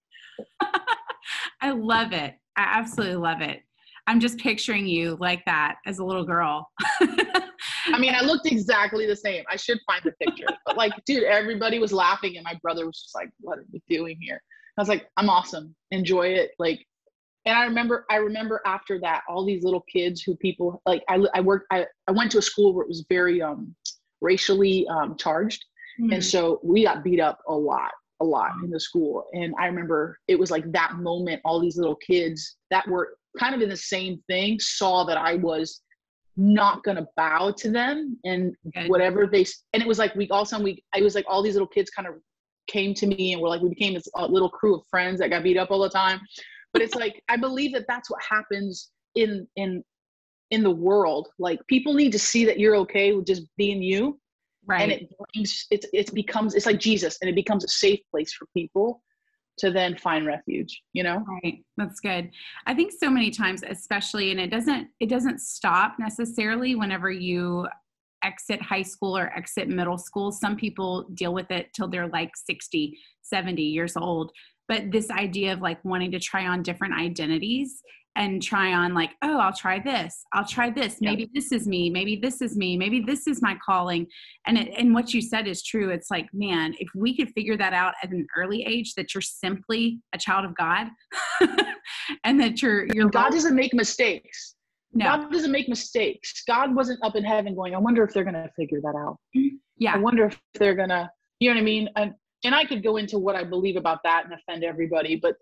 I 1.61 1.71
love 1.71 2.13
it. 2.13 2.35
I 2.57 2.63
absolutely 2.63 3.17
love 3.17 3.41
it. 3.41 3.63
I'm 4.07 4.21
just 4.21 4.39
picturing 4.39 4.87
you 4.87 5.17
like 5.21 5.45
that 5.47 5.77
as 5.87 5.99
a 5.99 6.05
little 6.05 6.25
girl. 6.25 6.71
I 7.01 7.99
mean, 7.99 8.15
I 8.15 8.23
looked 8.23 8.47
exactly 8.47 9.07
the 9.07 9.17
same. 9.17 9.45
I 9.51 9.57
should 9.57 9.79
find 9.87 10.03
the 10.05 10.13
picture. 10.13 10.47
But 10.67 10.77
like, 10.77 10.93
dude, 11.07 11.25
everybody 11.25 11.79
was 11.79 11.93
laughing 11.93 12.37
and 12.37 12.45
my 12.45 12.59
brother 12.63 12.87
was 12.87 13.01
just 13.03 13.15
like, 13.15 13.31
what 13.41 13.59
are 13.59 13.65
we 13.73 13.83
doing 13.89 14.19
here? 14.21 14.41
I 14.77 14.81
was 14.81 14.89
like, 14.89 15.09
I'm 15.17 15.31
awesome. 15.31 15.75
Enjoy 15.91 16.29
it. 16.29 16.53
Like, 16.59 16.85
and 17.47 17.57
I 17.57 17.65
remember, 17.65 18.07
I 18.11 18.17
remember 18.17 18.61
after 18.67 18.99
that, 19.01 19.23
all 19.29 19.45
these 19.45 19.65
little 19.65 19.85
kids 19.93 20.23
who 20.23 20.37
people 20.37 20.83
like, 20.87 21.03
I, 21.09 21.25
I 21.35 21.41
worked, 21.41 21.67
I, 21.71 21.87
I 22.09 22.13
went 22.13 22.31
to 22.33 22.39
a 22.39 22.43
school 22.43 22.75
where 22.75 22.85
it 22.85 22.89
was 22.89 23.05
very 23.09 23.41
um, 23.43 23.75
racially 24.21 24.87
um, 24.89 25.17
charged. 25.17 25.65
Mm-hmm. 26.01 26.15
And 26.15 26.25
so 26.25 26.61
we 26.63 26.85
got 26.85 27.05
beat 27.05 27.21
up 27.21 27.39
a 27.49 27.55
lot 27.55 27.93
a 28.21 28.25
lot 28.25 28.53
in 28.63 28.71
the 28.71 28.81
school. 28.81 29.27
And 29.33 29.55
I 29.61 29.67
remember 29.67 30.19
it 30.29 30.39
was 30.39 30.51
like 30.51 30.71
that 30.73 30.95
moment, 30.95 31.43
all 31.45 31.61
these 31.61 31.77
little 31.77 31.97
kids 31.97 32.57
that 32.71 32.87
were 32.89 33.17
kind 33.39 33.55
of 33.55 33.61
in 33.61 33.69
the 33.69 33.77
same 33.77 34.23
thing 34.29 34.59
saw 34.61 35.05
that 35.05 35.17
I 35.17 35.35
was 35.37 35.81
not 36.37 36.83
gonna 36.83 37.07
bow 37.17 37.53
to 37.59 37.71
them 37.71 38.19
and 38.25 38.55
okay. 38.69 38.89
whatever 38.89 39.27
they 39.27 39.47
and 39.73 39.83
it 39.83 39.87
was 39.87 39.99
like 39.99 40.15
we 40.17 40.29
all 40.31 40.43
of 40.43 40.47
a 40.47 40.49
sudden 40.49 40.65
we 40.65 40.83
it 40.97 41.03
was 41.03 41.15
like 41.15 41.25
all 41.29 41.43
these 41.43 41.55
little 41.55 41.69
kids 41.69 41.91
kind 41.91 42.09
of 42.09 42.15
came 42.67 42.95
to 42.95 43.07
me 43.07 43.33
and 43.33 43.43
were 43.43 43.49
like 43.49 43.61
we 43.61 43.69
became 43.69 43.95
this 43.95 44.09
uh, 44.19 44.27
little 44.27 44.49
crew 44.49 44.77
of 44.77 44.83
friends 44.91 45.21
that 45.21 45.31
got 45.31 45.43
beat 45.43 45.57
up 45.57 45.71
all 45.71 45.81
the 45.81 45.89
time. 45.89 46.21
But 46.73 46.83
it's 46.83 46.95
like 46.95 47.23
i 47.29 47.37
believe 47.37 47.73
that 47.75 47.85
that's 47.89 48.11
what 48.11 48.21
happens 48.29 48.91
in 49.15 49.47
in 49.57 49.85
in 50.51 50.63
the 50.63 50.71
world. 50.71 51.29
Like 51.39 51.61
people 51.69 51.95
need 51.95 52.13
to 52.13 52.19
see 52.19 52.45
that 52.47 52.59
you're 52.59 52.77
okay 52.77 53.13
with 53.13 53.27
just 53.27 53.43
being 53.57 53.83
you. 53.83 54.19
Right. 54.67 54.81
and 54.81 54.93
it 54.93 55.11
brings 55.35 55.67
it, 55.71 55.85
it 55.93 56.15
becomes 56.15 56.55
it's 56.55 56.65
like 56.65 56.81
jesus 56.81 57.19
and 57.21 57.29
it 57.29 57.35
becomes 57.35 57.65
a 57.65 57.69
safe 57.69 58.01
place 58.11 58.33
for 58.33 58.47
people 58.57 59.03
to 59.59 59.71
then 59.71 59.97
find 59.97 60.27
refuge 60.27 60.83
you 60.93 61.03
know? 61.03 61.25
Right. 61.43 61.65
That's 61.77 62.01
good. 62.01 62.31
I 62.67 62.75
think 62.75 62.93
so 62.93 63.11
many 63.11 63.31
times 63.31 63.63
especially 63.69 64.31
and 64.31 64.41
it 64.41 64.51
doesn't 64.51 64.89
it 65.01 65.09
doesn't 65.09 65.41
stop 65.41 65.97
necessarily 65.99 66.75
whenever 66.75 67.11
you 67.11 67.67
exit 68.23 68.63
high 68.63 68.83
school 68.83 69.17
or 69.17 69.31
exit 69.37 69.69
middle 69.69 69.99
school. 69.99 70.33
Some 70.33 70.57
people 70.57 71.09
deal 71.15 71.35
with 71.35 71.51
it 71.51 71.69
till 71.75 71.89
they're 71.89 72.09
like 72.09 72.31
60 72.37 72.99
70 73.23 73.63
years 73.63 73.97
old 73.97 74.33
but 74.69 74.91
this 74.91 75.11
idea 75.11 75.53
of 75.53 75.61
like 75.61 75.85
wanting 75.85 76.11
to 76.13 76.19
try 76.19 76.47
on 76.47 76.63
different 76.63 76.95
identities 76.95 77.83
and 78.17 78.43
try 78.43 78.73
on 78.73 78.95
like 78.95 79.11
oh 79.23 79.39
i'll 79.39 79.53
try 79.53 79.79
this 79.81 80.25
i'll 80.33 80.47
try 80.47 80.71
this 80.71 80.99
maybe 81.01 81.23
yep. 81.23 81.31
this 81.35 81.51
is 81.51 81.67
me 81.67 81.91
maybe 81.91 82.17
this 82.17 82.41
is 82.41 82.57
me 82.57 82.77
maybe 82.77 83.01
this 83.01 83.27
is 83.27 83.43
my 83.43 83.57
calling. 83.65 84.07
And 84.47 84.59
it, 84.59 84.73
and 84.79 84.95
what 84.95 85.15
you 85.15 85.21
said 85.21 85.47
is 85.47 85.63
true. 85.63 85.91
It's 85.91 86.11
like 86.11 86.27
man 86.33 86.75
if 86.79 86.89
we 86.95 87.17
could 87.17 87.31
figure 87.31 87.57
that 87.57 87.73
out 87.73 87.95
at 88.03 88.11
an 88.11 88.27
early 88.37 88.63
age 88.65 88.95
that 88.95 89.15
you're 89.15 89.23
simply 89.23 90.01
a 90.15 90.19
child 90.19 90.45
of 90.45 90.55
god 90.57 90.89
and 92.25 92.41
that 92.41 92.63
you're 92.63 92.87
you're 92.95 93.09
god 93.09 93.31
doesn't 93.31 93.55
make 93.55 93.75
mistakes. 93.75 94.55
No. 94.93 95.07
god 95.07 95.33
doesn't 95.33 95.53
make 95.53 95.69
mistakes. 95.69 96.45
God 96.47 96.75
wasn't 96.75 97.05
up 97.05 97.17
in 97.17 97.25
heaven 97.25 97.55
going 97.55 97.75
i 97.75 97.79
wonder 97.79 98.05
if 98.05 98.13
they're 98.13 98.25
going 98.25 98.35
to 98.35 98.51
figure 98.57 98.81
that 98.83 98.95
out. 98.97 99.19
Yeah. 99.77 99.95
I 99.95 99.99
wonder 99.99 100.27
if 100.27 100.41
they're 100.55 100.77
going 100.77 100.91
to 100.91 101.11
you 101.41 101.51
know 101.51 101.57
what 101.57 101.61
i 101.61 101.65
mean? 101.65 101.89
And 101.97 102.15
and 102.45 102.55
I 102.55 102.65
could 102.67 102.83
go 102.83 102.99
into 102.99 103.19
what 103.19 103.35
I 103.35 103.43
believe 103.43 103.77
about 103.77 104.03
that 104.05 104.25
and 104.25 104.35
offend 104.35 104.65
everybody, 104.65 105.17
but 105.17 105.37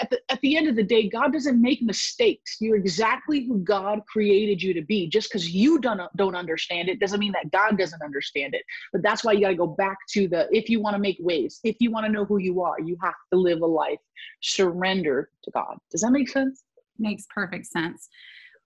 at 0.00 0.10
the, 0.10 0.20
at 0.28 0.40
the 0.42 0.56
end 0.56 0.68
of 0.68 0.76
the 0.76 0.82
day, 0.82 1.08
God 1.08 1.32
doesn't 1.32 1.60
make 1.60 1.80
mistakes. 1.80 2.58
You're 2.60 2.76
exactly 2.76 3.46
who 3.46 3.58
God 3.58 4.00
created 4.06 4.62
you 4.62 4.74
to 4.74 4.82
be. 4.82 5.08
Just 5.08 5.30
because 5.30 5.50
you 5.50 5.80
don't, 5.80 6.00
don't 6.16 6.34
understand 6.34 6.90
it 6.90 7.00
doesn't 7.00 7.20
mean 7.20 7.32
that 7.32 7.50
God 7.50 7.78
doesn't 7.78 8.02
understand 8.02 8.54
it. 8.54 8.62
But 8.92 9.02
that's 9.02 9.24
why 9.24 9.32
you 9.32 9.40
got 9.40 9.48
to 9.48 9.54
go 9.54 9.66
back 9.66 9.96
to 10.10 10.28
the 10.28 10.46
if 10.52 10.68
you 10.68 10.80
want 10.80 10.94
to 10.94 11.00
make 11.00 11.16
waves, 11.20 11.58
if 11.64 11.76
you 11.80 11.90
want 11.90 12.04
to 12.04 12.12
know 12.12 12.26
who 12.26 12.36
you 12.38 12.60
are, 12.60 12.78
you 12.78 12.98
have 13.02 13.14
to 13.32 13.38
live 13.38 13.62
a 13.62 13.66
life 13.66 14.00
surrender 14.42 15.30
to 15.44 15.50
God. 15.52 15.78
Does 15.90 16.02
that 16.02 16.10
make 16.10 16.28
sense? 16.28 16.64
Makes 16.98 17.26
perfect 17.34 17.66
sense. 17.66 18.08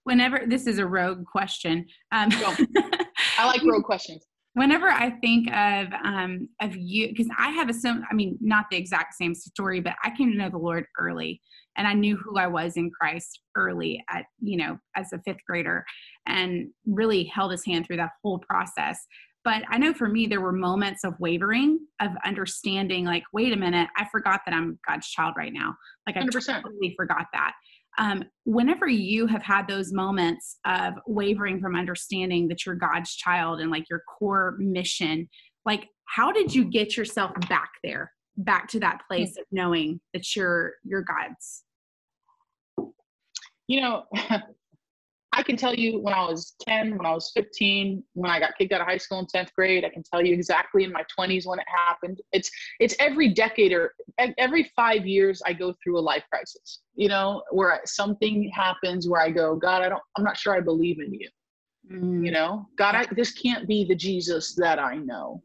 Whenever 0.03 0.43
this 0.47 0.67
is 0.67 0.79
a 0.79 0.87
rogue 0.87 1.25
question, 1.25 1.87
um, 2.11 2.31
I 3.39 3.47
like 3.47 3.63
rogue 3.65 3.85
questions 3.85 4.27
whenever 4.57 4.89
I 4.89 5.11
think 5.11 5.53
of 5.53 5.89
um, 6.03 6.49
of 6.63 6.75
you, 6.75 7.09
because 7.09 7.29
I 7.39 7.51
have 7.51 7.69
a 7.69 7.75
sim, 7.75 8.03
I 8.11 8.15
mean, 8.15 8.39
not 8.41 8.65
the 8.71 8.79
exact 8.79 9.15
same 9.15 9.35
story, 9.35 9.81
but 9.81 9.93
I 10.03 10.11
came 10.17 10.33
to 10.33 10.39
know 10.39 10.49
the 10.49 10.57
Lord 10.57 10.87
early, 10.99 11.43
and 11.77 11.87
I 11.87 11.93
knew 11.93 12.17
who 12.17 12.39
I 12.39 12.47
was 12.47 12.79
in 12.79 12.91
Christ 12.91 13.41
early 13.55 14.03
at 14.11 14.25
you 14.41 14.57
know 14.57 14.79
as 14.97 15.13
a 15.13 15.21
fifth 15.27 15.45
grader, 15.47 15.85
and 16.27 16.69
really 16.87 17.25
held 17.25 17.53
His 17.53 17.67
hand 17.67 17.87
through 17.87 17.99
that 17.99 18.13
whole 18.25 18.39
process. 18.39 18.99
But 19.45 19.63
I 19.71 19.79
know 19.79 19.93
for 19.93 20.09
me, 20.09 20.27
there 20.27 20.41
were 20.41 20.53
moments 20.53 21.05
of 21.05 21.15
wavering, 21.21 21.79
of 22.01 22.11
understanding, 22.25 23.05
like, 23.05 23.23
wait 23.33 23.53
a 23.53 23.57
minute, 23.57 23.89
I 23.97 24.07
forgot 24.11 24.41
that 24.45 24.53
I'm 24.53 24.77
God's 24.89 25.09
child 25.09 25.35
right 25.37 25.53
now. 25.53 25.77
Like, 26.05 26.17
I 26.17 26.23
100%. 26.23 26.63
totally 26.63 26.95
forgot 26.97 27.27
that 27.33 27.53
um, 27.99 28.25
whenever 28.45 28.87
you 28.87 29.27
have 29.27 29.43
had 29.43 29.67
those 29.67 29.93
moments 29.93 30.59
of 30.65 30.95
wavering 31.07 31.61
from 31.61 31.77
understanding 31.77 32.49
that 32.49 32.67
you're 32.67 32.75
God's 32.75 33.15
child 33.15 33.61
and 33.61 33.71
like 33.71 33.89
your 33.89 34.03
core 34.19 34.57
mission, 34.59 35.29
like 35.65 35.89
how 36.05 36.31
did 36.31 36.55
you 36.55 36.65
get 36.65 36.97
yourself 36.97 37.33
back 37.49 37.71
there, 37.83 38.13
back 38.37 38.69
to 38.69 38.81
that 38.81 39.01
place 39.09 39.37
of 39.37 39.45
knowing 39.51 40.01
that 40.13 40.37
you're 40.37 40.75
you're 40.85 41.05
God's? 41.05 41.65
You 43.67 43.81
know, 43.81 44.05
I 45.37 45.43
can 45.43 45.57
tell 45.57 45.75
you 45.75 46.01
when 46.01 46.15
I 46.15 46.25
was 46.25 46.55
10, 46.67 46.97
when 46.97 47.05
I 47.05 47.13
was 47.13 47.31
15, 47.35 48.03
when 48.15 48.31
I 48.31 48.41
got 48.41 48.57
kicked 48.57 48.73
out 48.73 48.81
of 48.81 48.87
high 48.87 48.97
school 48.97 49.19
in 49.19 49.27
10th 49.27 49.53
grade, 49.55 49.85
I 49.85 49.91
can 49.91 50.03
tell 50.03 50.25
you 50.25 50.33
exactly 50.33 50.83
in 50.83 50.91
my 50.91 51.05
20s 51.19 51.47
when 51.47 51.59
it 51.59 51.67
happened. 51.69 52.23
It's 52.33 52.51
it's 52.81 52.97
every 52.99 53.29
decade 53.29 53.73
or 53.73 53.95
every 54.39 54.73
5 54.75 55.07
years 55.07 55.43
I 55.45 55.53
go 55.53 55.75
through 55.85 55.99
a 55.99 56.01
life 56.01 56.25
crisis. 56.33 56.81
You 56.95 57.09
know, 57.09 57.43
where 57.51 57.83
something 57.85 58.51
happens 58.55 59.09
where 59.09 59.21
I 59.21 59.31
go, 59.31 59.57
God, 59.57 59.83
I 59.83 59.91
don't 59.91 60.03
I'm 60.17 60.25
not 60.25 60.39
sure 60.39 60.55
I 60.55 60.61
believe 60.61 61.01
in 61.01 61.13
you. 61.13 61.29
Mm. 61.93 62.25
You 62.25 62.31
know, 62.31 62.67
God, 62.79 62.95
I, 62.95 63.07
this 63.15 63.33
can't 63.33 63.69
be 63.69 63.85
the 63.85 63.95
Jesus 63.95 64.55
that 64.55 64.79
I 64.79 64.97
know. 64.97 65.43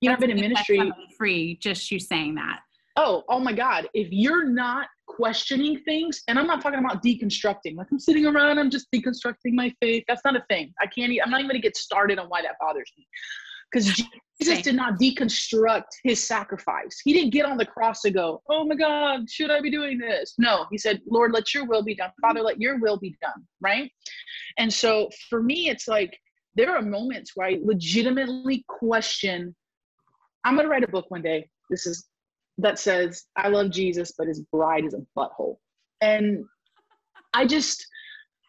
You 0.00 0.08
know, 0.08 0.14
I've 0.14 0.20
been 0.20 0.30
in 0.30 0.40
ministry 0.40 0.90
free 1.18 1.58
just 1.60 1.90
you 1.90 1.98
saying 1.98 2.36
that. 2.36 2.60
Oh, 2.96 3.24
oh 3.28 3.38
my 3.38 3.52
God. 3.52 3.88
If 3.92 4.08
you're 4.10 4.46
not 4.46 4.88
questioning 5.06 5.80
things, 5.84 6.22
and 6.28 6.38
I'm 6.38 6.46
not 6.46 6.60
talking 6.60 6.78
about 6.78 7.02
deconstructing. 7.02 7.76
Like 7.76 7.88
I'm 7.90 7.98
sitting 7.98 8.26
around, 8.26 8.58
I'm 8.58 8.70
just 8.70 8.90
deconstructing 8.92 9.52
my 9.52 9.72
faith. 9.80 10.04
That's 10.08 10.22
not 10.24 10.36
a 10.36 10.44
thing. 10.48 10.72
I 10.80 10.86
can't. 10.86 11.12
I'm 11.24 11.30
not 11.30 11.40
even 11.40 11.48
gonna 11.48 11.60
get 11.60 11.76
started 11.76 12.18
on 12.18 12.26
why 12.28 12.42
that 12.42 12.56
bothers 12.60 12.90
me, 12.96 13.06
because 13.70 13.86
Jesus 14.40 14.62
did 14.62 14.74
not 14.74 14.98
deconstruct 14.98 15.84
his 16.04 16.26
sacrifice. 16.26 17.00
He 17.02 17.12
didn't 17.12 17.30
get 17.30 17.46
on 17.46 17.56
the 17.56 17.64
cross 17.64 18.04
and 18.04 18.14
go, 18.14 18.42
"Oh 18.50 18.64
my 18.64 18.74
God, 18.74 19.30
should 19.30 19.50
I 19.50 19.60
be 19.60 19.70
doing 19.70 19.98
this?" 19.98 20.34
No, 20.38 20.66
he 20.70 20.78
said, 20.78 21.00
"Lord, 21.06 21.32
let 21.32 21.54
Your 21.54 21.66
will 21.66 21.82
be 21.82 21.94
done. 21.94 22.10
Father, 22.20 22.42
let 22.42 22.60
Your 22.60 22.78
will 22.78 22.98
be 22.98 23.16
done." 23.22 23.46
Right. 23.60 23.90
And 24.58 24.72
so 24.72 25.08
for 25.30 25.42
me, 25.42 25.68
it's 25.68 25.88
like 25.88 26.18
there 26.54 26.74
are 26.74 26.82
moments 26.82 27.32
where 27.34 27.48
I 27.48 27.58
legitimately 27.62 28.64
question. 28.68 29.54
I'm 30.44 30.56
gonna 30.56 30.68
write 30.68 30.84
a 30.84 30.88
book 30.88 31.06
one 31.10 31.22
day. 31.22 31.48
This 31.70 31.86
is 31.86 32.06
that 32.58 32.78
says, 32.78 33.24
I 33.36 33.48
love 33.48 33.70
Jesus, 33.70 34.12
but 34.16 34.28
his 34.28 34.40
bride 34.52 34.84
is 34.84 34.94
a 34.94 35.04
butthole. 35.18 35.56
And 36.00 36.44
I 37.34 37.46
just, 37.46 37.86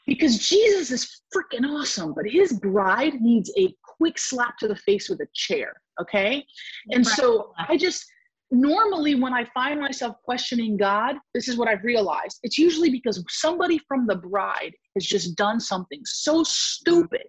because 0.06 0.48
Jesus 0.48 0.92
is 0.92 1.22
freaking 1.36 1.68
awesome, 1.68 2.14
but 2.14 2.26
his 2.26 2.54
bride 2.54 3.22
needs 3.22 3.52
a 3.58 3.74
quick 3.84 4.18
slap 4.18 4.58
to 4.60 4.68
the 4.68 4.76
face 4.76 5.10
with 5.10 5.20
a 5.20 5.28
chair. 5.34 5.74
Okay. 6.00 6.46
And 6.92 7.06
so 7.06 7.54
I 7.58 7.76
just, 7.76 8.06
normally 8.50 9.16
when 9.16 9.34
I 9.34 9.46
find 9.54 9.82
myself 9.82 10.16
questioning 10.24 10.78
God, 10.78 11.16
this 11.34 11.50
is 11.50 11.58
what 11.58 11.68
I've 11.68 11.84
realized. 11.84 12.40
It's 12.44 12.58
usually 12.58 12.90
because 12.90 13.22
somebody 13.28 13.80
from 13.88 14.08
the 14.08 14.16
bride 14.16 14.74
has 14.96 15.06
just 15.06 15.36
done 15.36 15.60
something 15.60 16.00
so 16.06 16.44
stupid 16.44 17.24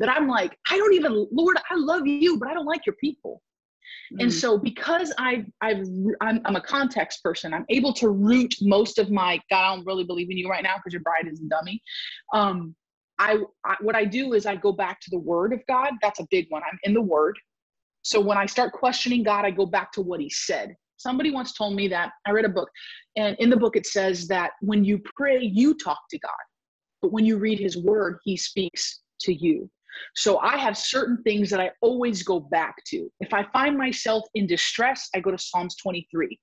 that 0.00 0.10
I'm 0.10 0.28
like, 0.28 0.58
I 0.70 0.76
don't 0.76 0.92
even, 0.92 1.26
Lord, 1.32 1.56
I 1.70 1.74
love 1.76 2.06
you, 2.06 2.38
but 2.38 2.48
I 2.48 2.54
don't 2.54 2.66
like 2.66 2.84
your 2.84 2.96
people. 3.00 3.40
And 4.18 4.32
so 4.32 4.58
because 4.58 5.12
I 5.18 5.44
I've 5.60 5.86
I'm, 6.20 6.40
I'm 6.44 6.56
a 6.56 6.60
context 6.60 7.22
person, 7.22 7.54
I'm 7.54 7.64
able 7.68 7.92
to 7.94 8.08
root 8.08 8.54
most 8.60 8.98
of 8.98 9.10
my 9.10 9.40
God, 9.50 9.64
I 9.64 9.76
don't 9.76 9.86
really 9.86 10.04
believe 10.04 10.30
in 10.30 10.36
you 10.36 10.48
right 10.48 10.62
now 10.62 10.76
because 10.76 10.92
your 10.92 11.02
bride 11.02 11.28
is 11.30 11.40
a 11.40 11.44
dummy. 11.44 11.80
Um, 12.34 12.74
I, 13.18 13.38
I 13.64 13.76
what 13.80 13.94
I 13.94 14.04
do 14.04 14.32
is 14.32 14.46
I 14.46 14.56
go 14.56 14.72
back 14.72 15.00
to 15.02 15.10
the 15.10 15.18
Word 15.18 15.52
of 15.52 15.60
God. 15.68 15.92
That's 16.02 16.20
a 16.20 16.26
big 16.30 16.46
one. 16.48 16.62
I'm 16.70 16.78
in 16.82 16.94
the 16.94 17.02
Word. 17.02 17.38
So 18.02 18.20
when 18.20 18.38
I 18.38 18.46
start 18.46 18.72
questioning 18.72 19.22
God, 19.22 19.44
I 19.44 19.50
go 19.50 19.66
back 19.66 19.92
to 19.92 20.00
what 20.00 20.20
He 20.20 20.30
said. 20.30 20.74
Somebody 20.96 21.30
once 21.30 21.52
told 21.52 21.76
me 21.76 21.86
that 21.88 22.12
I 22.26 22.30
read 22.32 22.44
a 22.44 22.50
book, 22.50 22.68
and 23.16 23.36
in 23.38 23.50
the 23.50 23.56
book 23.56 23.76
it 23.76 23.86
says 23.86 24.26
that 24.28 24.52
when 24.60 24.84
you 24.84 25.00
pray, 25.16 25.40
you 25.40 25.74
talk 25.76 25.98
to 26.10 26.18
God, 26.18 26.30
but 27.02 27.12
when 27.12 27.24
you 27.24 27.38
read 27.38 27.58
His 27.60 27.76
Word, 27.76 28.18
He 28.24 28.36
speaks 28.36 29.00
to 29.20 29.34
you. 29.34 29.70
So 30.16 30.38
I 30.38 30.56
have 30.56 30.76
certain 30.76 31.22
things 31.22 31.50
that 31.50 31.60
I 31.60 31.70
always 31.80 32.22
go 32.22 32.40
back 32.40 32.76
to. 32.88 33.10
If 33.20 33.32
I 33.32 33.44
find 33.52 33.76
myself 33.76 34.24
in 34.34 34.46
distress, 34.46 35.08
I 35.14 35.20
go 35.20 35.30
to 35.30 35.38
Psalms 35.38 35.76
23. 35.76 36.38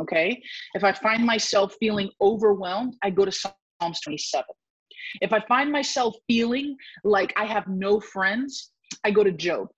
Okay. 0.00 0.40
If 0.74 0.84
I 0.84 0.92
find 0.92 1.24
myself 1.24 1.74
feeling 1.80 2.10
overwhelmed, 2.20 2.94
I 3.02 3.10
go 3.10 3.24
to 3.24 3.32
Psalms 3.32 4.00
27. 4.00 4.44
If 5.20 5.32
I 5.32 5.40
find 5.48 5.72
myself 5.72 6.14
feeling 6.28 6.76
like 7.04 7.32
I 7.36 7.46
have 7.46 7.66
no 7.66 8.00
friends, 8.00 8.72
I 9.04 9.10
go 9.10 9.24
to 9.24 9.32
Job. 9.32 9.68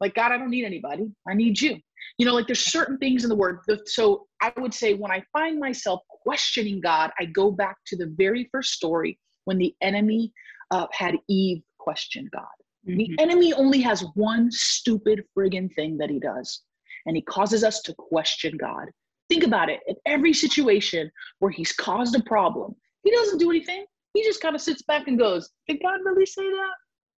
Like, 0.00 0.14
God, 0.14 0.32
I 0.32 0.38
don't 0.38 0.50
need 0.50 0.64
anybody. 0.64 1.10
I 1.28 1.34
need 1.34 1.60
you. 1.60 1.76
You 2.18 2.26
know, 2.26 2.34
like 2.34 2.46
there's 2.46 2.64
certain 2.64 2.98
things 2.98 3.24
in 3.24 3.28
the 3.28 3.36
word. 3.36 3.60
So 3.86 4.26
I 4.40 4.52
would 4.58 4.72
say 4.72 4.94
when 4.94 5.10
I 5.10 5.22
find 5.32 5.58
myself 5.58 6.00
questioning 6.22 6.80
God, 6.80 7.10
I 7.18 7.26
go 7.26 7.50
back 7.50 7.76
to 7.86 7.96
the 7.96 8.12
very 8.16 8.48
first 8.52 8.72
story 8.72 9.18
when 9.44 9.58
the 9.58 9.74
enemy 9.80 10.32
uh, 10.70 10.86
had 10.92 11.16
Eve 11.28 11.62
question 11.78 12.28
God. 12.32 12.46
Mm-hmm. 12.86 12.96
The 12.96 13.16
enemy 13.18 13.52
only 13.52 13.80
has 13.80 14.04
one 14.14 14.50
stupid 14.50 15.24
friggin' 15.36 15.74
thing 15.74 15.98
that 15.98 16.10
he 16.10 16.18
does, 16.18 16.62
and 17.06 17.16
he 17.16 17.22
causes 17.22 17.64
us 17.64 17.80
to 17.82 17.94
question 17.94 18.56
God. 18.56 18.86
Think 19.28 19.44
about 19.44 19.68
it. 19.68 19.80
In 19.86 19.96
every 20.06 20.32
situation 20.32 21.10
where 21.38 21.50
he's 21.50 21.72
caused 21.72 22.16
a 22.16 22.22
problem, 22.22 22.74
he 23.04 23.10
doesn't 23.10 23.38
do 23.38 23.50
anything. 23.50 23.84
He 24.14 24.22
just 24.22 24.40
kind 24.40 24.54
of 24.54 24.60
sits 24.60 24.82
back 24.82 25.06
and 25.06 25.18
goes, 25.18 25.50
Did 25.66 25.80
God 25.82 26.00
really 26.04 26.26
say 26.26 26.42
that? 26.42 26.74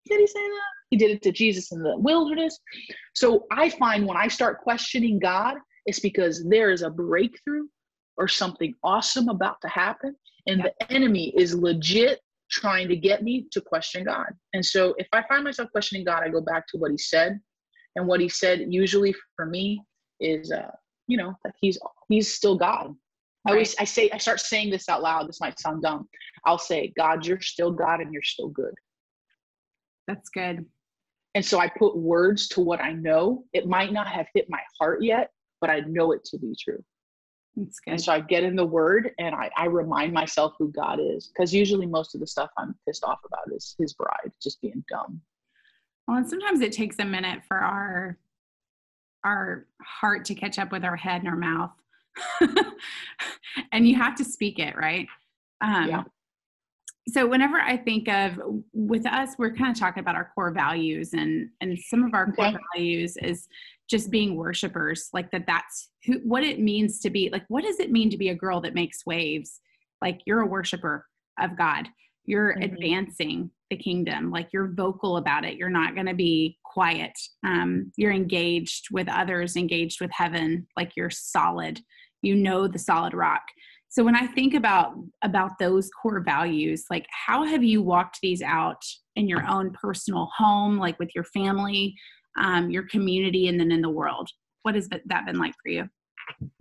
Did 0.07 0.19
he 0.19 0.27
say 0.27 0.39
that? 0.39 0.71
He 0.89 0.97
did 0.97 1.11
it 1.11 1.21
to 1.23 1.31
Jesus 1.31 1.71
in 1.71 1.83
the 1.83 1.97
wilderness. 1.97 2.57
So 3.13 3.45
I 3.51 3.69
find 3.69 4.07
when 4.07 4.17
I 4.17 4.27
start 4.27 4.61
questioning 4.61 5.19
God, 5.19 5.57
it's 5.85 5.99
because 5.99 6.43
there 6.49 6.71
is 6.71 6.81
a 6.81 6.89
breakthrough 6.89 7.67
or 8.17 8.27
something 8.27 8.73
awesome 8.83 9.29
about 9.29 9.61
to 9.61 9.67
happen. 9.67 10.15
And 10.47 10.59
yeah. 10.59 10.67
the 10.79 10.93
enemy 10.93 11.33
is 11.37 11.53
legit 11.53 12.19
trying 12.49 12.87
to 12.87 12.95
get 12.95 13.23
me 13.23 13.47
to 13.51 13.61
question 13.61 14.03
God. 14.03 14.27
And 14.53 14.65
so 14.65 14.95
if 14.97 15.07
I 15.13 15.23
find 15.27 15.43
myself 15.43 15.71
questioning 15.71 16.05
God, 16.05 16.23
I 16.23 16.29
go 16.29 16.41
back 16.41 16.67
to 16.69 16.77
what 16.77 16.91
he 16.91 16.97
said. 16.97 17.39
And 17.95 18.07
what 18.07 18.21
he 18.21 18.29
said 18.29 18.65
usually 18.69 19.13
for 19.35 19.45
me 19.45 19.81
is 20.19 20.51
uh, 20.51 20.71
you 21.09 21.17
know, 21.17 21.33
that 21.43 21.55
he's 21.59 21.77
he's 22.07 22.33
still 22.33 22.55
God. 22.55 22.87
Right. 22.87 22.95
I 23.47 23.51
always 23.51 23.75
I 23.79 23.83
say 23.83 24.09
I 24.11 24.19
start 24.19 24.39
saying 24.39 24.69
this 24.69 24.87
out 24.87 25.01
loud. 25.01 25.27
This 25.27 25.41
might 25.41 25.59
sound 25.59 25.81
dumb. 25.81 26.07
I'll 26.45 26.59
say, 26.59 26.93
God, 26.95 27.25
you're 27.25 27.41
still 27.41 27.71
God 27.71 27.99
and 27.99 28.13
you're 28.13 28.23
still 28.23 28.47
good. 28.47 28.73
That's 30.07 30.29
good. 30.29 30.65
And 31.35 31.43
so 31.43 31.59
I 31.59 31.67
put 31.67 31.97
words 31.97 32.47
to 32.49 32.61
what 32.61 32.81
I 32.81 32.93
know. 32.93 33.43
It 33.53 33.67
might 33.67 33.91
not 33.91 34.07
have 34.07 34.27
hit 34.33 34.45
my 34.49 34.61
heart 34.79 35.03
yet, 35.03 35.31
but 35.61 35.69
I 35.69 35.81
know 35.81 36.11
it 36.11 36.23
to 36.25 36.37
be 36.37 36.55
true. 36.59 36.83
And 37.87 38.01
so 38.01 38.13
I 38.13 38.21
get 38.21 38.43
in 38.43 38.55
the 38.55 38.65
word 38.65 39.11
and 39.19 39.35
I, 39.35 39.49
I 39.57 39.65
remind 39.65 40.13
myself 40.13 40.53
who 40.57 40.71
God 40.71 40.99
is. 41.01 41.27
Because 41.27 41.53
usually 41.53 41.85
most 41.85 42.13
of 42.15 42.21
the 42.21 42.27
stuff 42.27 42.49
I'm 42.57 42.75
pissed 42.87 43.03
off 43.03 43.19
about 43.25 43.53
is 43.55 43.75
his 43.77 43.93
bride 43.93 44.31
just 44.41 44.61
being 44.61 44.83
dumb. 44.89 45.21
Well, 46.07 46.17
and 46.17 46.29
sometimes 46.29 46.61
it 46.61 46.71
takes 46.71 46.97
a 46.99 47.05
minute 47.05 47.41
for 47.47 47.57
our 47.57 48.17
our 49.25 49.65
heart 49.81 50.23
to 50.25 50.33
catch 50.33 50.57
up 50.57 50.71
with 50.71 50.85
our 50.85 50.95
head 50.95 51.21
and 51.21 51.29
our 51.29 51.35
mouth. 51.35 51.71
and 53.71 53.87
you 53.87 53.95
have 53.95 54.15
to 54.15 54.23
speak 54.23 54.59
it, 54.59 54.75
right? 54.77 55.07
Um, 55.61 55.87
yeah. 55.89 56.03
So 57.11 57.27
whenever 57.27 57.57
I 57.57 57.77
think 57.77 58.07
of 58.07 58.39
with 58.73 59.05
us, 59.05 59.35
we're 59.37 59.53
kind 59.53 59.71
of 59.71 59.79
talking 59.79 60.01
about 60.01 60.15
our 60.15 60.31
core 60.35 60.51
values, 60.51 61.13
and 61.13 61.49
and 61.61 61.77
some 61.77 62.03
of 62.03 62.13
our 62.13 62.31
core 62.31 62.53
values 62.75 63.17
is 63.17 63.47
just 63.89 64.11
being 64.11 64.35
worshipers 64.35 65.09
like 65.13 65.31
that 65.31 65.47
that's 65.47 65.89
who 66.05 66.19
what 66.23 66.43
it 66.43 66.59
means 66.59 66.99
to 66.99 67.09
be 67.09 67.27
like 67.31 67.43
what 67.47 67.63
does 67.63 67.79
it 67.79 67.91
mean 67.91 68.07
to 68.07 68.17
be 68.17 68.29
a 68.29 68.35
girl 68.35 68.61
that 68.61 68.73
makes 68.73 69.05
waves? 69.05 69.59
Like 70.01 70.21
you're 70.25 70.41
a 70.41 70.45
worshiper 70.45 71.05
of 71.39 71.57
god. 71.57 71.87
You're 72.25 72.53
mm-hmm. 72.53 72.63
advancing 72.63 73.51
the 73.69 73.77
kingdom. 73.77 74.31
Like 74.31 74.49
you're 74.51 74.73
vocal 74.73 75.17
about 75.17 75.45
it. 75.45 75.57
You're 75.57 75.69
not 75.69 75.95
going 75.95 76.07
to 76.07 76.13
be 76.13 76.57
quiet. 76.63 77.13
Um, 77.45 77.91
you're 77.97 78.11
engaged 78.11 78.87
with 78.91 79.07
others 79.09 79.55
engaged 79.55 80.01
with 80.01 80.11
heaven. 80.11 80.67
Like 80.75 80.91
you're 80.95 81.09
solid. 81.09 81.79
You 82.21 82.35
know 82.35 82.67
the 82.67 82.79
solid 82.79 83.13
rock 83.13 83.43
so 83.89 84.03
when 84.03 84.15
i 84.15 84.25
think 84.25 84.53
about 84.53 84.93
about 85.23 85.57
those 85.59 85.89
core 86.01 86.21
values 86.21 86.85
like 86.89 87.05
how 87.09 87.43
have 87.43 87.63
you 87.63 87.81
walked 87.81 88.19
these 88.21 88.41
out 88.41 88.81
in 89.15 89.27
your 89.27 89.45
own 89.47 89.71
personal 89.71 90.29
home 90.35 90.77
like 90.77 90.97
with 90.99 91.13
your 91.15 91.25
family 91.25 91.95
um, 92.37 92.69
your 92.69 92.83
community 92.83 93.47
and 93.47 93.59
then 93.59 93.71
in 93.71 93.81
the 93.81 93.89
world 93.89 94.29
what 94.63 94.75
has 94.75 94.87
that 94.87 95.25
been 95.25 95.37
like 95.37 95.53
for 95.61 95.69
you 95.69 95.89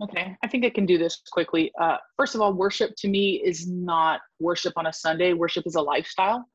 Okay, 0.01 0.35
I 0.43 0.47
think 0.47 0.65
I 0.65 0.69
can 0.69 0.85
do 0.85 0.97
this 0.97 1.21
quickly. 1.31 1.71
Uh, 1.79 1.97
first 2.17 2.35
of 2.35 2.41
all, 2.41 2.53
worship 2.53 2.91
to 2.97 3.07
me 3.07 3.41
is 3.43 3.67
not 3.67 4.21
worship 4.39 4.73
on 4.77 4.87
a 4.87 4.93
Sunday. 4.93 5.33
Worship 5.33 5.65
is 5.67 5.75
a 5.75 5.81
lifestyle. 5.81 6.45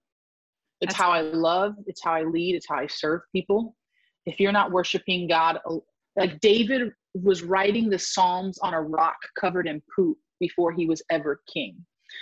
It's 0.80 0.92
That's 0.92 1.00
how 1.00 1.10
I 1.10 1.20
love, 1.20 1.74
it's 1.86 2.02
how 2.02 2.12
I 2.12 2.22
lead, 2.22 2.56
it's 2.56 2.68
how 2.68 2.76
I 2.76 2.86
serve 2.86 3.20
people. 3.32 3.76
If 4.26 4.40
you're 4.40 4.52
not 4.52 4.72
worshiping 4.72 5.28
God, 5.28 5.58
uh, 5.70 5.76
like 6.16 6.40
David 6.40 6.92
was 7.14 7.42
writing 7.42 7.88
the 7.88 7.98
Psalms 7.98 8.58
on 8.58 8.74
a 8.74 8.82
rock 8.82 9.16
covered 9.38 9.66
in 9.66 9.82
poop 9.94 10.18
before 10.48 10.70
he 10.72 10.84
was 10.86 11.00
ever 11.10 11.40
king. 11.52 11.74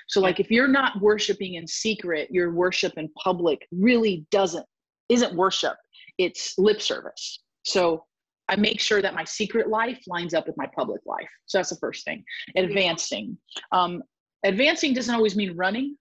So, 0.09 0.21
like, 0.21 0.39
if 0.41 0.51
you're 0.51 0.75
not 0.81 1.01
worshiping 1.01 1.55
in 1.55 1.67
secret, 1.67 2.29
your 2.31 2.53
worship 2.53 2.95
in 2.97 3.09
public 3.23 3.59
really 3.73 4.27
doesn't, 4.31 4.67
isn't 5.09 5.35
worship, 5.35 5.77
it's 6.19 6.55
lip 6.59 6.81
service. 6.81 7.41
So, 7.65 8.05
I 8.49 8.57
make 8.57 8.81
sure 8.81 9.01
that 9.01 9.15
my 9.15 9.25
secret 9.25 9.69
life 9.69 10.01
lines 10.07 10.35
up 10.35 10.47
with 10.47 10.57
my 10.57 10.69
public 10.79 11.01
life. 11.07 11.31
So 11.47 11.59
that's 11.59 11.71
the 11.71 11.77
first 11.77 12.05
thing. 12.05 12.23
Advancing. 12.57 13.39
Um, 13.71 14.03
advancing 14.45 14.93
doesn't 14.93 15.15
always 15.15 15.37
mean 15.37 15.57
running. 15.57 15.97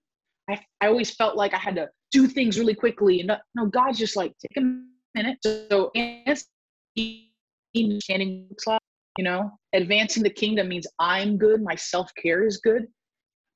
I, 0.50 0.60
I 0.80 0.88
always 0.88 1.14
felt 1.14 1.36
like 1.36 1.54
I 1.54 1.58
had 1.58 1.76
to 1.76 1.88
do 2.10 2.26
things 2.26 2.58
really 2.58 2.74
quickly. 2.74 3.20
And 3.20 3.32
no, 3.54 3.66
God's 3.66 3.98
just 3.98 4.16
like, 4.16 4.32
take 4.38 4.62
a 4.62 4.82
minute. 5.14 5.38
So 5.42 5.92
standing 8.04 8.46
looks 8.50 8.66
like, 8.66 8.81
you 9.16 9.24
know, 9.24 9.50
advancing 9.72 10.22
the 10.22 10.30
kingdom 10.30 10.68
means 10.68 10.86
I'm 10.98 11.36
good, 11.36 11.62
my 11.62 11.74
self-care 11.74 12.46
is 12.46 12.58
good. 12.58 12.86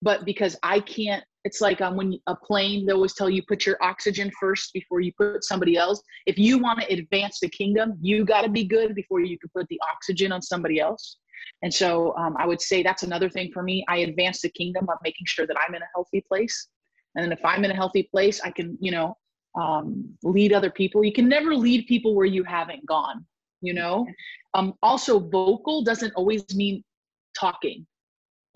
But 0.02 0.24
because 0.24 0.56
I 0.62 0.80
can't 0.80 1.24
it's 1.46 1.60
like 1.60 1.80
um, 1.80 1.94
when 1.94 2.18
a 2.26 2.34
plane, 2.34 2.84
they 2.84 2.92
always 2.92 3.14
tell 3.14 3.30
you 3.30 3.40
put 3.46 3.66
your 3.66 3.76
oxygen 3.80 4.32
first 4.40 4.72
before 4.72 5.00
you 5.00 5.12
put 5.16 5.44
somebody 5.44 5.76
else. 5.76 6.02
If 6.26 6.38
you 6.38 6.58
want 6.58 6.80
to 6.80 6.92
advance 6.92 7.38
the 7.38 7.48
kingdom, 7.48 7.96
you 8.00 8.24
got 8.24 8.42
to 8.42 8.48
be 8.48 8.64
good 8.64 8.96
before 8.96 9.20
you 9.20 9.38
can 9.38 9.48
put 9.54 9.68
the 9.68 9.80
oxygen 9.94 10.32
on 10.32 10.42
somebody 10.42 10.80
else. 10.80 11.18
And 11.62 11.72
so 11.72 12.16
um, 12.16 12.34
I 12.36 12.48
would 12.48 12.60
say 12.60 12.82
that's 12.82 13.04
another 13.04 13.30
thing 13.30 13.52
for 13.54 13.62
me. 13.62 13.84
I 13.88 13.98
advance 13.98 14.40
the 14.40 14.48
kingdom 14.48 14.86
by 14.86 14.94
making 15.04 15.26
sure 15.26 15.46
that 15.46 15.56
I'm 15.56 15.72
in 15.76 15.82
a 15.82 15.88
healthy 15.94 16.24
place. 16.26 16.66
And 17.14 17.24
then 17.24 17.30
if 17.30 17.44
I'm 17.44 17.64
in 17.64 17.70
a 17.70 17.76
healthy 17.76 18.08
place, 18.10 18.40
I 18.40 18.50
can, 18.50 18.76
you 18.80 18.90
know, 18.90 19.16
um, 19.56 20.04
lead 20.24 20.52
other 20.52 20.70
people. 20.70 21.04
You 21.04 21.12
can 21.12 21.28
never 21.28 21.54
lead 21.54 21.86
people 21.86 22.16
where 22.16 22.26
you 22.26 22.42
haven't 22.42 22.84
gone, 22.86 23.24
you 23.66 23.74
know? 23.74 24.06
Um, 24.54 24.74
also, 24.82 25.18
vocal 25.18 25.82
doesn't 25.82 26.12
always 26.14 26.44
mean 26.54 26.82
talking 27.38 27.86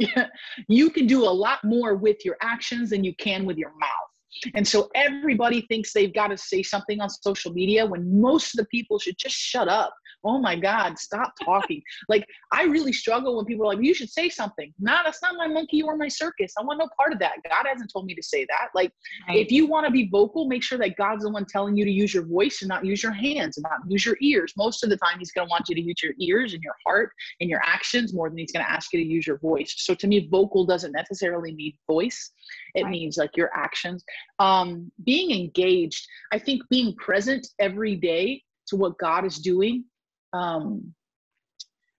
you 0.69 0.91
can 0.91 1.07
do 1.07 1.25
a 1.25 1.31
lot 1.31 1.59
more 1.65 1.95
with 1.95 2.25
your 2.25 2.37
actions 2.43 2.91
than 2.91 3.05
you 3.05 3.15
can 3.17 3.45
with 3.45 3.57
your 3.57 3.71
mouth. 3.71 4.55
And 4.55 4.67
so 4.67 4.89
everybody 4.95 5.63
thinks 5.63 5.93
they've 5.93 6.15
got 6.15 6.29
to 6.29 6.39
say 6.39 6.63
something 6.63 7.01
on 7.01 7.11
social 7.11 7.53
media 7.53 7.85
when 7.85 8.21
most 8.21 8.55
of 8.55 8.59
the 8.59 8.67
people 8.67 8.99
should 8.99 9.19
just 9.19 9.35
shut 9.35 9.69
up 9.69 9.93
oh 10.25 10.39
my 10.39 10.57
God, 10.57 10.99
stop 10.99 11.33
talking. 11.43 11.83
like, 12.09 12.27
I 12.53 12.65
really 12.65 12.93
struggle 12.93 13.37
when 13.37 13.47
people 13.47 13.65
are 13.65 13.75
like, 13.75 13.85
you 13.85 13.95
should 13.95 14.11
say 14.11 14.29
something. 14.29 14.73
Nah, 14.79 15.03
that's 15.05 15.23
not 15.23 15.37
my 15.37 15.49
monkey 15.49 15.83
or 15.83 15.97
my 15.97 16.09
circus. 16.09 16.53
I 16.59 16.63
want 16.63 16.79
no 16.79 16.89
part 16.97 17.13
of 17.13 17.19
that. 17.21 17.37
God 17.49 17.67
hasn't 17.67 17.91
told 17.93 18.07
me 18.07 18.15
to 18.15 18.23
say 18.23 18.47
that. 18.49 18.69
Like, 18.75 18.93
right. 19.29 19.39
if 19.39 19.51
you 19.51 19.67
want 19.67 19.87
to 19.87 19.93
be 19.93 20.09
vocal, 20.09 20.47
make 20.47 20.63
sure 20.63 20.79
that 20.79 20.97
God's 20.97 21.25
the 21.25 21.31
one 21.31 21.47
telling 21.47 21.77
you 21.77 21.85
to 21.85 21.91
use 21.91 22.13
your 22.13 22.27
voice 22.27 22.63
and 22.63 22.69
not 22.69 22.85
use 22.85 23.03
your 23.03 23.13
hands 23.13 23.57
and 23.57 23.63
not 23.63 23.81
use 23.89 24.05
your 24.05 24.17
ears. 24.21 24.53
Most 24.57 24.85
of 24.85 24.91
the 24.91 24.97
time, 24.97 25.19
He's 25.19 25.33
going 25.33 25.47
to 25.47 25.51
want 25.51 25.69
you 25.69 25.75
to 25.75 25.81
use 25.81 26.03
your 26.03 26.13
ears 26.21 26.55
and 26.55 26.63
your 26.63 26.75
heart 26.85 27.13
and 27.41 27.49
your 27.49 27.61
actions 27.65 28.13
more 28.13 28.29
than 28.29 28.39
He's 28.39 28.53
going 28.53 28.65
to 28.65 28.71
ask 28.71 28.93
you 28.93 29.01
to 29.01 29.07
use 29.07 29.27
your 29.27 29.39
voice. 29.39 29.75
So, 29.79 29.95
to 29.95 30.07
me, 30.07 30.29
vocal 30.31 30.67
doesn't 30.67 30.93
necessarily 30.93 31.55
mean 31.55 31.73
voice, 31.87 32.33
it 32.75 32.83
right. 32.83 32.91
means 32.91 33.17
like 33.17 33.37
your 33.37 33.51
actions. 33.55 34.05
Um, 34.39 34.91
being 35.05 35.31
engaged, 35.31 36.07
I 36.33 36.39
think 36.39 36.63
being 36.71 36.95
present 36.97 37.47
every 37.59 37.97
day 37.97 38.43
to 38.69 38.77
what 38.77 38.97
God 38.99 39.25
is 39.25 39.39
doing 39.39 39.85
um 40.33 40.95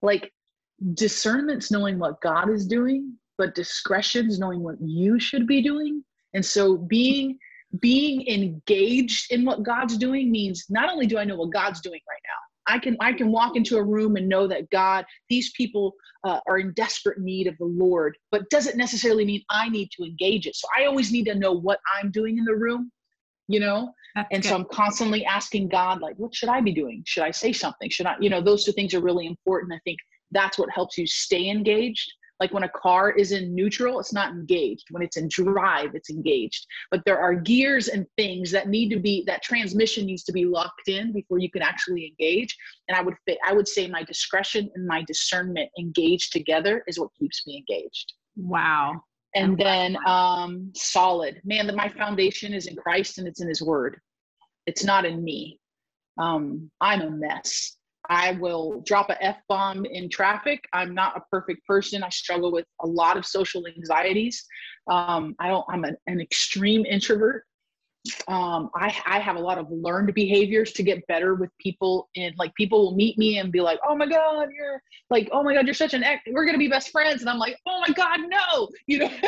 like 0.01 0.31
discernment's 0.93 1.71
knowing 1.71 1.99
what 1.99 2.19
god 2.21 2.49
is 2.49 2.65
doing 2.65 3.13
but 3.41 3.55
discretion's 3.55 4.37
knowing 4.37 4.61
what 4.61 4.75
you 4.79 5.19
should 5.19 5.47
be 5.47 5.63
doing. 5.63 6.03
And 6.35 6.45
so 6.45 6.77
being 6.77 7.39
being 7.79 8.27
engaged 8.27 9.31
in 9.31 9.45
what 9.45 9.63
god's 9.63 9.97
doing 9.97 10.29
means 10.29 10.65
not 10.69 10.91
only 10.91 11.07
do 11.07 11.17
i 11.17 11.23
know 11.23 11.37
what 11.37 11.53
god's 11.53 11.79
doing 11.79 12.01
right 12.09 12.19
now 12.25 12.73
i 12.75 12.77
can 12.77 12.97
i 12.99 13.13
can 13.13 13.31
walk 13.31 13.55
into 13.55 13.77
a 13.77 13.81
room 13.81 14.17
and 14.17 14.27
know 14.27 14.45
that 14.45 14.69
god 14.71 15.05
these 15.29 15.53
people 15.53 15.93
uh, 16.25 16.41
are 16.49 16.57
in 16.59 16.73
desperate 16.73 17.17
need 17.19 17.47
of 17.47 17.57
the 17.59 17.63
lord 17.63 18.17
but 18.29 18.49
doesn't 18.49 18.75
necessarily 18.75 19.23
mean 19.23 19.41
i 19.49 19.69
need 19.69 19.89
to 19.89 20.03
engage 20.03 20.47
it. 20.47 20.53
So 20.53 20.67
i 20.77 20.85
always 20.85 21.13
need 21.13 21.23
to 21.27 21.35
know 21.35 21.53
what 21.53 21.79
i'm 21.95 22.11
doing 22.11 22.37
in 22.37 22.43
the 22.43 22.57
room 22.57 22.91
you 23.51 23.59
know 23.59 23.93
that's 24.15 24.27
and 24.31 24.43
good. 24.43 24.49
so 24.49 24.55
I'm 24.55 24.65
constantly 24.65 25.25
asking 25.25 25.69
God, 25.69 26.01
like, 26.01 26.15
what 26.17 26.35
should 26.35 26.49
I 26.49 26.61
be 26.61 26.73
doing? 26.73 27.03
Should 27.05 27.23
I 27.23 27.31
say 27.31 27.53
something? 27.53 27.89
Should 27.89 28.05
I, 28.05 28.15
you 28.19 28.29
know, 28.29 28.41
those 28.41 28.63
two 28.63 28.71
things 28.71 28.93
are 28.93 29.01
really 29.01 29.25
important. 29.25 29.73
I 29.73 29.79
think 29.83 29.99
that's 30.31 30.57
what 30.57 30.69
helps 30.69 30.97
you 30.97 31.07
stay 31.07 31.49
engaged. 31.49 32.11
Like 32.39 32.53
when 32.53 32.63
a 32.63 32.69
car 32.69 33.11
is 33.11 33.33
in 33.33 33.53
neutral, 33.53 33.99
it's 33.99 34.13
not 34.13 34.31
engaged. 34.31 34.85
When 34.89 35.03
it's 35.03 35.15
in 35.15 35.29
drive, 35.29 35.93
it's 35.93 36.09
engaged. 36.09 36.65
But 36.89 37.03
there 37.05 37.19
are 37.19 37.35
gears 37.35 37.87
and 37.87 38.07
things 38.17 38.49
that 38.51 38.67
need 38.67 38.89
to 38.89 38.99
be 38.99 39.23
that 39.27 39.43
transmission 39.43 40.07
needs 40.07 40.23
to 40.23 40.31
be 40.31 40.45
locked 40.45 40.87
in 40.87 41.13
before 41.13 41.37
you 41.37 41.51
can 41.51 41.61
actually 41.61 42.07
engage. 42.07 42.57
And 42.87 42.97
I 42.97 43.03
would 43.03 43.13
fit, 43.27 43.37
I 43.47 43.53
would 43.53 43.67
say 43.67 43.87
my 43.87 44.03
discretion 44.03 44.71
and 44.73 44.87
my 44.87 45.03
discernment 45.05 45.69
engaged 45.77 46.33
together 46.33 46.83
is 46.87 46.99
what 46.99 47.09
keeps 47.17 47.45
me 47.45 47.63
engaged. 47.69 48.13
Wow 48.35 49.03
and 49.35 49.57
then 49.57 49.97
um, 50.05 50.71
solid. 50.75 51.41
Man 51.43 51.67
that 51.67 51.75
my 51.75 51.89
foundation 51.89 52.53
is 52.53 52.67
in 52.67 52.75
christ 52.75 53.17
and 53.17 53.27
it's 53.27 53.41
in 53.41 53.47
his 53.47 53.61
word. 53.61 53.99
It's 54.67 54.83
not 54.83 55.05
in 55.05 55.23
me. 55.23 55.59
Um, 56.17 56.69
i'm 56.81 57.01
a 57.01 57.09
mess. 57.09 57.77
I 58.09 58.33
will 58.33 58.81
drop 58.85 59.09
a 59.09 59.23
f-bomb 59.23 59.85
in 59.85 60.09
traffic. 60.09 60.59
I'm 60.73 60.93
not 60.93 61.15
a 61.15 61.21
perfect 61.31 61.65
person. 61.65 62.03
I 62.03 62.09
struggle 62.09 62.51
with 62.51 62.65
a 62.81 62.87
lot 62.87 63.15
of 63.15 63.25
social 63.25 63.65
anxieties. 63.67 64.43
Um, 64.89 65.35
i 65.39 65.47
don't 65.47 65.65
i'm 65.69 65.83
an, 65.83 65.95
an 66.07 66.19
extreme 66.19 66.85
introvert 66.85 67.45
um, 68.27 68.69
I, 68.75 68.95
I 69.05 69.19
have 69.19 69.35
a 69.35 69.39
lot 69.39 69.57
of 69.57 69.67
learned 69.69 70.13
behaviors 70.13 70.71
to 70.73 70.83
get 70.83 71.05
better 71.07 71.35
with 71.35 71.49
people 71.59 72.09
and 72.15 72.33
like 72.37 72.53
people 72.55 72.83
will 72.83 72.95
meet 72.95 73.17
me 73.17 73.37
and 73.37 73.51
be 73.51 73.61
like 73.61 73.79
oh 73.87 73.95
my 73.95 74.07
god 74.07 74.47
you're 74.55 74.81
like 75.11 75.29
oh 75.31 75.43
my 75.43 75.53
god 75.53 75.65
you're 75.65 75.75
such 75.75 75.93
an 75.93 76.03
ex 76.03 76.23
we're 76.31 76.45
gonna 76.45 76.57
be 76.57 76.67
best 76.67 76.89
friends. 76.89 77.21
And 77.21 77.29
i'm 77.29 77.37
like 77.37 77.57
oh 77.67 77.83
my 77.87 77.93
god 77.93 78.21
no 78.27 78.67
you 78.87 78.99
know 78.99 79.09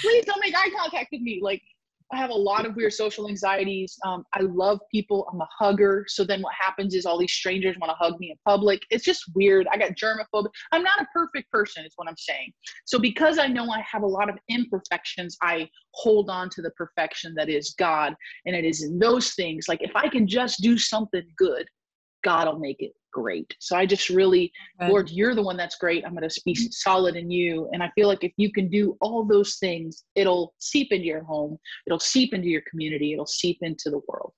please 0.00 0.24
don't 0.24 0.40
make 0.40 0.54
eye 0.54 0.70
contact 0.76 1.08
with 1.12 1.22
me. 1.22 1.40
Like 1.42 1.62
I 2.12 2.16
have 2.16 2.30
a 2.30 2.34
lot 2.34 2.66
of 2.66 2.74
weird 2.74 2.92
social 2.92 3.28
anxieties. 3.28 3.96
Um, 4.04 4.24
I 4.34 4.40
love 4.40 4.80
people. 4.90 5.28
I'm 5.32 5.40
a 5.40 5.48
hugger. 5.58 6.04
So 6.08 6.24
then 6.24 6.42
what 6.42 6.52
happens 6.58 6.94
is 6.94 7.06
all 7.06 7.18
these 7.18 7.32
strangers 7.32 7.76
want 7.78 7.90
to 7.90 7.96
hug 7.96 8.18
me 8.18 8.30
in 8.30 8.36
public. 8.44 8.82
It's 8.90 9.04
just 9.04 9.24
weird. 9.34 9.68
I 9.72 9.78
got 9.78 9.92
germaphobe. 9.92 10.48
I'm 10.72 10.82
not 10.82 11.00
a 11.00 11.06
perfect 11.12 11.50
person, 11.52 11.84
is 11.84 11.92
what 11.96 12.08
I'm 12.08 12.16
saying. 12.16 12.52
So 12.84 12.98
because 12.98 13.38
I 13.38 13.46
know 13.46 13.70
I 13.70 13.80
have 13.90 14.02
a 14.02 14.06
lot 14.06 14.28
of 14.28 14.36
imperfections, 14.48 15.36
I 15.42 15.68
hold 15.94 16.30
on 16.30 16.50
to 16.50 16.62
the 16.62 16.70
perfection 16.70 17.34
that 17.36 17.48
is 17.48 17.74
God. 17.78 18.14
And 18.44 18.56
it 18.56 18.64
is 18.64 18.82
in 18.82 18.98
those 18.98 19.34
things. 19.34 19.66
Like 19.68 19.82
if 19.82 19.94
I 19.94 20.08
can 20.08 20.26
just 20.26 20.60
do 20.60 20.78
something 20.78 21.24
good, 21.36 21.66
God 22.22 22.46
will 22.46 22.58
make 22.58 22.80
it 22.80 22.92
great. 23.12 23.54
So 23.58 23.76
I 23.76 23.86
just 23.86 24.08
really, 24.08 24.52
Good. 24.78 24.88
Lord, 24.88 25.10
you're 25.10 25.34
the 25.34 25.42
one 25.42 25.56
that's 25.56 25.76
great. 25.76 26.04
I'm 26.04 26.14
going 26.14 26.28
to 26.28 26.42
be 26.44 26.54
solid 26.54 27.16
in 27.16 27.30
you. 27.30 27.68
And 27.72 27.82
I 27.82 27.90
feel 27.94 28.08
like 28.08 28.24
if 28.24 28.32
you 28.36 28.52
can 28.52 28.68
do 28.68 28.96
all 29.00 29.24
those 29.24 29.56
things, 29.56 30.04
it'll 30.14 30.54
seep 30.58 30.92
into 30.92 31.06
your 31.06 31.24
home, 31.24 31.58
it'll 31.86 32.00
seep 32.00 32.34
into 32.34 32.48
your 32.48 32.62
community, 32.70 33.12
it'll 33.12 33.26
seep 33.26 33.58
into 33.62 33.90
the 33.90 34.00
world. 34.06 34.32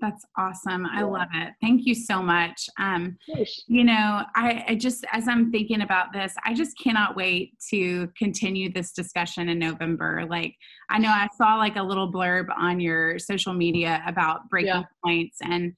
That's 0.00 0.24
awesome. 0.36 0.86
I 0.86 1.02
love 1.02 1.26
it. 1.34 1.54
Thank 1.60 1.84
you 1.84 1.92
so 1.92 2.22
much. 2.22 2.68
Um, 2.78 3.18
you 3.66 3.82
know, 3.82 4.22
I, 4.36 4.64
I 4.68 4.74
just, 4.76 5.04
as 5.10 5.26
I'm 5.26 5.50
thinking 5.50 5.80
about 5.80 6.12
this, 6.12 6.34
I 6.44 6.54
just 6.54 6.78
cannot 6.78 7.16
wait 7.16 7.54
to 7.70 8.08
continue 8.16 8.72
this 8.72 8.92
discussion 8.92 9.48
in 9.48 9.58
November. 9.58 10.24
Like, 10.30 10.54
I 10.88 10.98
know 10.98 11.08
I 11.08 11.26
saw 11.36 11.56
like 11.56 11.74
a 11.74 11.82
little 11.82 12.12
blurb 12.12 12.46
on 12.56 12.78
your 12.78 13.18
social 13.18 13.52
media 13.52 14.00
about 14.06 14.48
breaking 14.48 14.68
yeah. 14.68 14.82
points, 15.04 15.38
and 15.42 15.72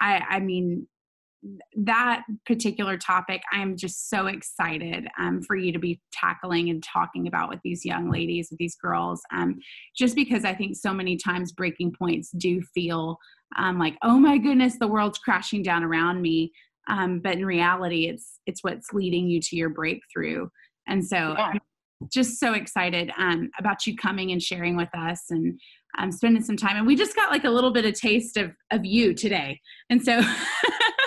I, 0.00 0.22
I 0.26 0.40
mean, 0.40 0.86
that 1.76 2.22
particular 2.44 2.96
topic, 2.96 3.42
I 3.52 3.60
am 3.60 3.76
just 3.76 4.08
so 4.08 4.26
excited 4.26 5.06
um, 5.18 5.42
for 5.42 5.56
you 5.56 5.72
to 5.72 5.78
be 5.78 6.00
tackling 6.12 6.70
and 6.70 6.82
talking 6.82 7.26
about 7.26 7.48
with 7.48 7.60
these 7.62 7.84
young 7.84 8.10
ladies, 8.10 8.48
with 8.50 8.58
these 8.58 8.76
girls, 8.76 9.20
um, 9.32 9.58
just 9.96 10.14
because 10.14 10.44
I 10.44 10.54
think 10.54 10.76
so 10.76 10.92
many 10.92 11.16
times 11.16 11.52
breaking 11.52 11.92
points 11.98 12.30
do 12.36 12.60
feel 12.74 13.18
um, 13.56 13.78
like, 13.78 13.96
oh 14.02 14.18
my 14.18 14.38
goodness, 14.38 14.78
the 14.78 14.88
world's 14.88 15.18
crashing 15.18 15.62
down 15.62 15.84
around 15.84 16.20
me. 16.20 16.52
Um, 16.88 17.20
but 17.20 17.34
in 17.34 17.44
reality, 17.44 18.06
it's 18.06 18.40
it's 18.46 18.62
what's 18.62 18.92
leading 18.92 19.28
you 19.28 19.40
to 19.40 19.56
your 19.56 19.70
breakthrough. 19.70 20.48
And 20.86 21.04
so 21.04 21.16
yeah. 21.16 21.52
I'm 21.54 21.60
just 22.12 22.38
so 22.38 22.52
excited 22.52 23.10
um, 23.18 23.50
about 23.58 23.86
you 23.86 23.96
coming 23.96 24.30
and 24.30 24.42
sharing 24.42 24.76
with 24.76 24.94
us 24.96 25.24
and 25.30 25.58
um, 25.98 26.12
spending 26.12 26.42
some 26.42 26.56
time. 26.56 26.76
And 26.76 26.86
we 26.86 26.94
just 26.94 27.16
got 27.16 27.30
like 27.30 27.44
a 27.44 27.50
little 27.50 27.72
bit 27.72 27.84
of 27.84 27.94
taste 27.94 28.36
of 28.36 28.52
of 28.70 28.84
you 28.84 29.14
today. 29.14 29.60
And 29.90 30.02
so, 30.02 30.20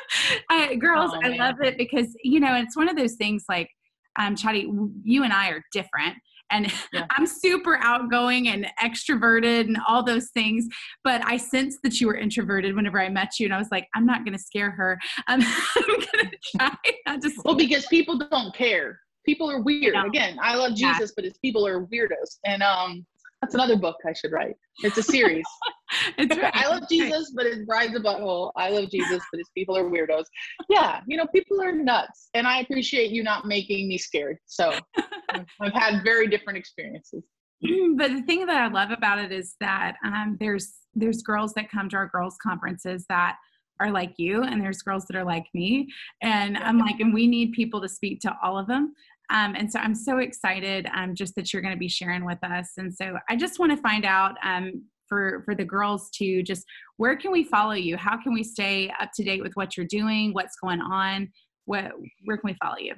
I, 0.50 0.76
girls, 0.76 1.12
oh, 1.14 1.20
I 1.24 1.30
love 1.36 1.56
it 1.62 1.78
because 1.78 2.08
you 2.24 2.40
know 2.40 2.56
it's 2.56 2.76
one 2.76 2.90
of 2.90 2.98
those 2.98 3.16
things 3.16 3.46
like 3.50 3.70
um, 4.18 4.36
Chadi, 4.36 4.68
you 5.04 5.24
and 5.24 5.34
I 5.34 5.50
are 5.50 5.64
different. 5.72 6.16
And 6.52 6.72
yeah. 6.92 7.06
I'm 7.12 7.28
super 7.28 7.78
outgoing 7.78 8.48
and 8.48 8.66
extroverted 8.82 9.62
and 9.62 9.78
all 9.88 10.04
those 10.04 10.30
things. 10.32 10.68
But 11.04 11.22
I 11.24 11.38
sensed 11.38 11.80
that 11.84 12.02
you 12.02 12.08
were 12.08 12.18
introverted 12.18 12.76
whenever 12.76 13.00
I 13.00 13.08
met 13.10 13.40
you. 13.40 13.46
And 13.46 13.54
I 13.54 13.60
was 13.60 13.68
like, 13.72 13.88
I'm 13.96 14.06
not 14.06 14.26
going 14.26 14.36
to 14.36 14.44
scare 14.44 14.72
her. 14.72 15.00
I'm, 15.28 15.42
I'm 15.44 15.86
going 15.88 16.32
to 16.32 16.38
try 16.58 16.76
not 17.06 17.22
to 17.22 17.32
Well, 17.46 17.56
because 17.56 17.86
people 17.86 18.18
don't 18.18 18.54
care 18.56 19.00
people 19.30 19.50
are 19.52 19.62
weird. 19.62 19.96
Again, 19.96 20.38
I 20.42 20.56
love 20.56 20.76
Jesus, 20.76 21.12
yeah. 21.12 21.14
but 21.16 21.24
his 21.24 21.38
people 21.38 21.68
are 21.68 21.86
weirdos. 21.86 22.40
And 22.46 22.64
um, 22.64 23.06
that's 23.42 23.54
another 23.54 23.76
book 23.76 23.98
I 24.08 24.14
should 24.14 24.32
write. 24.32 24.56
It's 24.84 24.98
a 24.98 25.04
series. 25.04 25.46
it's 26.18 26.38
right. 26.38 26.56
I 26.56 26.68
love 26.68 26.84
Jesus, 26.90 27.32
but 27.36 27.46
his 27.46 27.66
bride's 27.66 27.96
a 27.96 28.00
butthole. 28.00 28.52
I 28.56 28.70
love 28.70 28.90
Jesus, 28.90 29.22
but 29.32 29.38
his 29.38 29.50
people 29.56 29.78
are 29.78 29.84
weirdos. 29.84 30.26
Yeah, 30.70 31.02
you 31.08 31.18
know, 31.18 31.26
people 31.28 31.62
are 31.62 31.72
nuts, 31.72 32.30
and 32.34 32.48
I 32.48 32.60
appreciate 32.60 33.12
you 33.12 33.24
not 33.24 33.46
making 33.46 33.88
me 33.88 33.98
scared. 33.98 34.38
So 34.46 34.74
I've 35.62 35.74
had 35.74 36.04
very 36.04 36.28
different 36.28 36.58
experiences. 36.58 37.24
But 37.62 38.12
the 38.12 38.24
thing 38.26 38.46
that 38.46 38.56
I 38.56 38.68
love 38.68 38.92
about 38.92 39.20
it 39.20 39.32
is 39.32 39.56
that 39.60 39.96
um, 40.06 40.38
there's 40.40 40.74
there's 40.96 41.22
girls 41.22 41.54
that 41.54 41.70
come 41.70 41.90
to 41.90 41.98
our 41.98 42.08
girls 42.08 42.38
conferences 42.42 43.06
that 43.10 43.36
are 43.82 43.92
like 43.92 44.14
you 44.18 44.44
and 44.44 44.62
there's 44.62 44.82
girls 44.82 45.06
that 45.06 45.16
are 45.16 45.24
like 45.24 45.46
me 45.54 45.88
and 46.22 46.58
i'm 46.58 46.78
like 46.78 47.00
and 47.00 47.14
we 47.14 47.28
need 47.28 47.54
people 47.54 47.80
to 47.80 47.88
speak 47.88 48.20
to 48.20 48.36
all 48.44 48.58
of 48.58 48.68
them 48.68 48.94
um, 49.30 49.56
and 49.56 49.72
so 49.72 49.80
I'm 49.80 49.96
so 49.96 50.18
excited 50.18 50.88
um, 50.96 51.14
just 51.14 51.36
that 51.36 51.54
you're 51.54 51.62
going 51.62 51.74
to 51.74 51.80
be 51.80 51.88
sharing 51.88 52.26
with 52.26 52.44
us. 52.44 52.72
And 52.78 52.94
so 52.94 53.18
I 53.30 53.36
just 53.36 53.60
want 53.60 53.72
to 53.72 53.78
find 53.78 54.06
out 54.06 54.36
um, 54.44 54.84
for 55.10 55.42
for 55.44 55.56
the 55.56 55.66
girls 55.66 56.10
to 56.12 56.42
just 56.44 56.64
where 56.98 57.18
can 57.18 57.32
we 57.32 57.44
follow 57.44 57.74
you? 57.74 57.98
How 57.98 58.22
can 58.22 58.34
we 58.34 58.44
stay 58.44 58.92
up 59.02 59.10
to 59.16 59.24
date 59.24 59.42
with 59.42 59.54
what 59.54 59.76
you're 59.76 59.88
doing? 59.88 60.34
What's 60.34 60.56
going 60.64 60.80
on? 60.80 61.30
What 61.66 61.92
where 62.26 62.38
can 62.38 62.50
we 62.50 62.58
follow 62.64 62.78
you? 62.78 62.94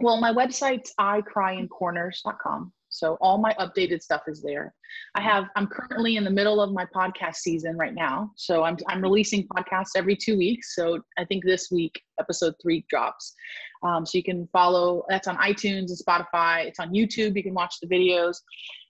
Well, 0.00 0.20
my 0.20 0.32
website's 0.32 0.92
icryincorners.com. 1.00 2.72
So 2.88 3.18
all 3.20 3.36
my 3.38 3.52
updated 3.54 4.02
stuff 4.02 4.22
is 4.26 4.42
there. 4.42 4.74
I 5.14 5.20
have 5.20 5.48
I'm 5.56 5.66
currently 5.66 6.16
in 6.16 6.24
the 6.24 6.30
middle 6.30 6.62
of 6.62 6.72
my 6.72 6.86
podcast 6.86 7.36
season 7.36 7.76
right 7.76 7.94
now. 7.94 8.30
So 8.36 8.62
I'm 8.62 8.76
I'm 8.88 9.02
releasing 9.02 9.46
podcasts 9.48 9.90
every 9.96 10.16
2 10.16 10.36
weeks. 10.36 10.74
So 10.74 11.00
I 11.18 11.24
think 11.24 11.44
this 11.44 11.70
week 11.70 12.00
episode 12.18 12.54
3 12.62 12.84
drops. 12.88 13.34
Um, 13.82 14.06
so 14.06 14.16
you 14.16 14.24
can 14.24 14.48
follow 14.52 15.04
that's 15.08 15.28
on 15.28 15.36
iTunes 15.36 15.90
and 15.90 15.98
Spotify. 15.98 16.64
It's 16.66 16.80
on 16.80 16.90
YouTube. 16.90 17.36
You 17.36 17.42
can 17.42 17.54
watch 17.54 17.76
the 17.80 17.88
videos. 17.88 18.36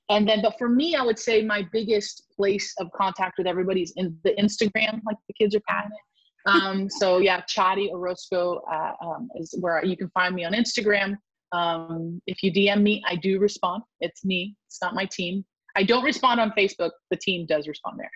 And 0.09 0.29
then, 0.29 0.41
but 0.43 0.57
for 0.59 0.69
me, 0.69 0.95
I 0.95 1.03
would 1.03 1.19
say 1.19 1.43
my 1.43 1.67
biggest 1.73 2.27
place 2.35 2.73
of 2.79 2.89
contact 2.93 3.39
with 3.39 3.47
everybody 3.47 3.83
is 3.83 3.93
in 3.97 4.17
the 4.25 4.31
Instagram, 4.33 5.01
like 5.05 5.17
the 5.27 5.35
kids 5.39 5.55
are 5.55 5.63
calling 5.69 5.91
it. 5.91 6.51
Um, 6.51 6.89
so 6.99 7.19
yeah, 7.19 7.43
Chadi 7.43 7.91
Orozco 7.91 8.63
uh, 8.71 8.93
um, 9.05 9.29
is 9.35 9.55
where 9.61 9.85
you 9.85 9.97
can 9.97 10.09
find 10.11 10.35
me 10.35 10.45
on 10.45 10.53
Instagram. 10.53 11.17
Um, 11.53 12.21
if 12.27 12.43
you 12.43 12.53
DM 12.53 12.83
me, 12.83 13.03
I 13.07 13.17
do 13.17 13.39
respond. 13.39 13.83
It's 14.01 14.25
me. 14.25 14.57
It's 14.69 14.79
not 14.81 14.95
my 14.95 15.07
team. 15.07 15.45
I 15.77 15.83
don't 15.83 16.05
respond 16.05 16.41
on 16.41 16.53
Facebook. 16.53 16.91
The 17.11 17.17
team 17.17 17.47
does 17.47 17.69
respond 17.69 17.99
there 17.99 18.11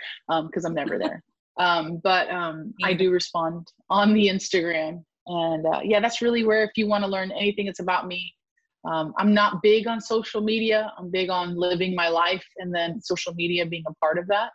because 0.46 0.64
um, 0.64 0.70
I'm 0.70 0.74
never 0.74 0.98
there. 0.98 1.22
Um, 1.59 2.00
but 2.03 2.31
um, 2.31 2.72
I 2.83 2.94
do 2.94 3.11
respond 3.11 3.68
on 3.90 4.14
the 4.14 4.29
Instagram. 4.29 5.05
And 5.26 5.66
uh, 5.66 5.81
yeah, 5.85 6.00
that's 6.00 6.22
really 6.22 6.42
where 6.42 6.64
if 6.64 6.70
you 6.76 6.87
want 6.87 7.05
to 7.05 7.11
learn 7.11 7.33
anything, 7.33 7.66
it's 7.66 7.81
about 7.81 8.07
me. 8.07 8.33
Um, 8.85 9.12
I'm 9.19 9.35
not 9.35 9.62
big 9.62 9.87
on 9.87 10.01
social 10.01 10.40
media. 10.40 10.93
I'm 10.99 11.11
big 11.11 11.29
on 11.31 11.55
living 11.57 11.95
my 11.95 12.09
life 12.09 12.45
and 12.59 12.75
then 12.75 13.01
social 13.01 13.35
media 13.35 13.66
being 13.66 13.85
a 13.87 13.95
part 13.95 14.19
of 14.19 14.27
that. 14.29 14.51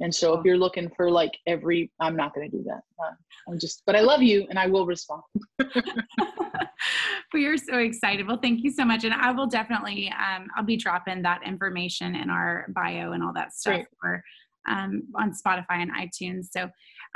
And 0.00 0.14
so 0.14 0.34
if 0.38 0.44
you're 0.44 0.56
looking 0.56 0.88
for 0.96 1.10
like 1.10 1.36
every, 1.46 1.90
I'm 2.00 2.14
not 2.14 2.34
going 2.34 2.48
to 2.48 2.56
do 2.56 2.62
that. 2.64 2.82
Uh, 3.02 3.12
I'm 3.48 3.58
just, 3.58 3.82
but 3.84 3.96
I 3.96 4.00
love 4.00 4.22
you 4.22 4.46
and 4.48 4.58
I 4.58 4.68
will 4.68 4.86
respond. 4.86 5.22
we 7.34 7.46
are 7.46 7.56
so 7.56 7.78
excited. 7.78 8.26
Well, 8.26 8.38
thank 8.40 8.62
you 8.62 8.70
so 8.70 8.84
much. 8.84 9.04
And 9.04 9.12
I 9.12 9.32
will 9.32 9.46
definitely, 9.46 10.12
um, 10.12 10.46
I'll 10.56 10.64
be 10.64 10.76
dropping 10.76 11.22
that 11.22 11.40
information 11.44 12.14
in 12.14 12.30
our 12.30 12.66
bio 12.68 13.12
and 13.12 13.24
all 13.24 13.32
that 13.34 13.52
stuff 13.52 13.82
for, 14.00 14.22
um, 14.68 15.02
on 15.16 15.32
Spotify 15.32 15.82
and 15.82 15.90
iTunes. 15.92 16.46
So, 16.52 16.68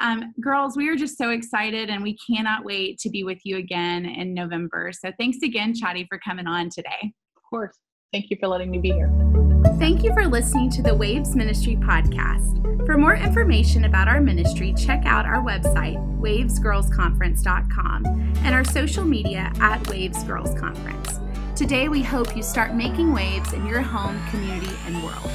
um, 0.02 0.34
girls, 0.40 0.76
we 0.76 0.88
are 0.88 0.96
just 0.96 1.16
so 1.16 1.30
excited 1.30 1.88
and 1.88 2.02
we 2.02 2.18
cannot 2.18 2.64
wait 2.64 2.98
to 2.98 3.08
be 3.08 3.24
with 3.24 3.38
you 3.44 3.56
again 3.56 4.04
in 4.04 4.34
November. 4.34 4.90
So, 4.92 5.12
thanks 5.18 5.38
again, 5.42 5.74
Chatty, 5.74 6.06
for 6.08 6.18
coming 6.18 6.46
on 6.46 6.68
today. 6.68 7.12
Of 7.36 7.42
course. 7.48 7.76
Thank 8.12 8.28
you 8.28 8.36
for 8.38 8.48
letting 8.48 8.70
me 8.70 8.78
be 8.78 8.90
here. 8.90 9.10
Thank 9.78 10.02
you 10.02 10.12
for 10.12 10.26
listening 10.26 10.70
to 10.70 10.82
the 10.82 10.94
Waves 10.94 11.34
Ministry 11.34 11.76
podcast. 11.76 12.58
For 12.84 12.98
more 12.98 13.14
information 13.14 13.84
about 13.84 14.08
our 14.08 14.20
ministry, 14.20 14.74
check 14.76 15.06
out 15.06 15.24
our 15.24 15.42
website, 15.42 15.96
wavesgirlsconference.com, 16.20 18.06
and 18.06 18.54
our 18.54 18.64
social 18.64 19.04
media 19.04 19.52
at 19.60 19.86
Waves 19.88 20.24
Girls 20.24 20.58
Conference. 20.58 21.20
Today, 21.56 21.88
we 21.88 22.02
hope 22.02 22.36
you 22.36 22.42
start 22.42 22.74
making 22.74 23.12
waves 23.12 23.52
in 23.52 23.64
your 23.66 23.82
home, 23.82 24.20
community, 24.30 24.74
and 24.86 25.02
world. 25.04 25.30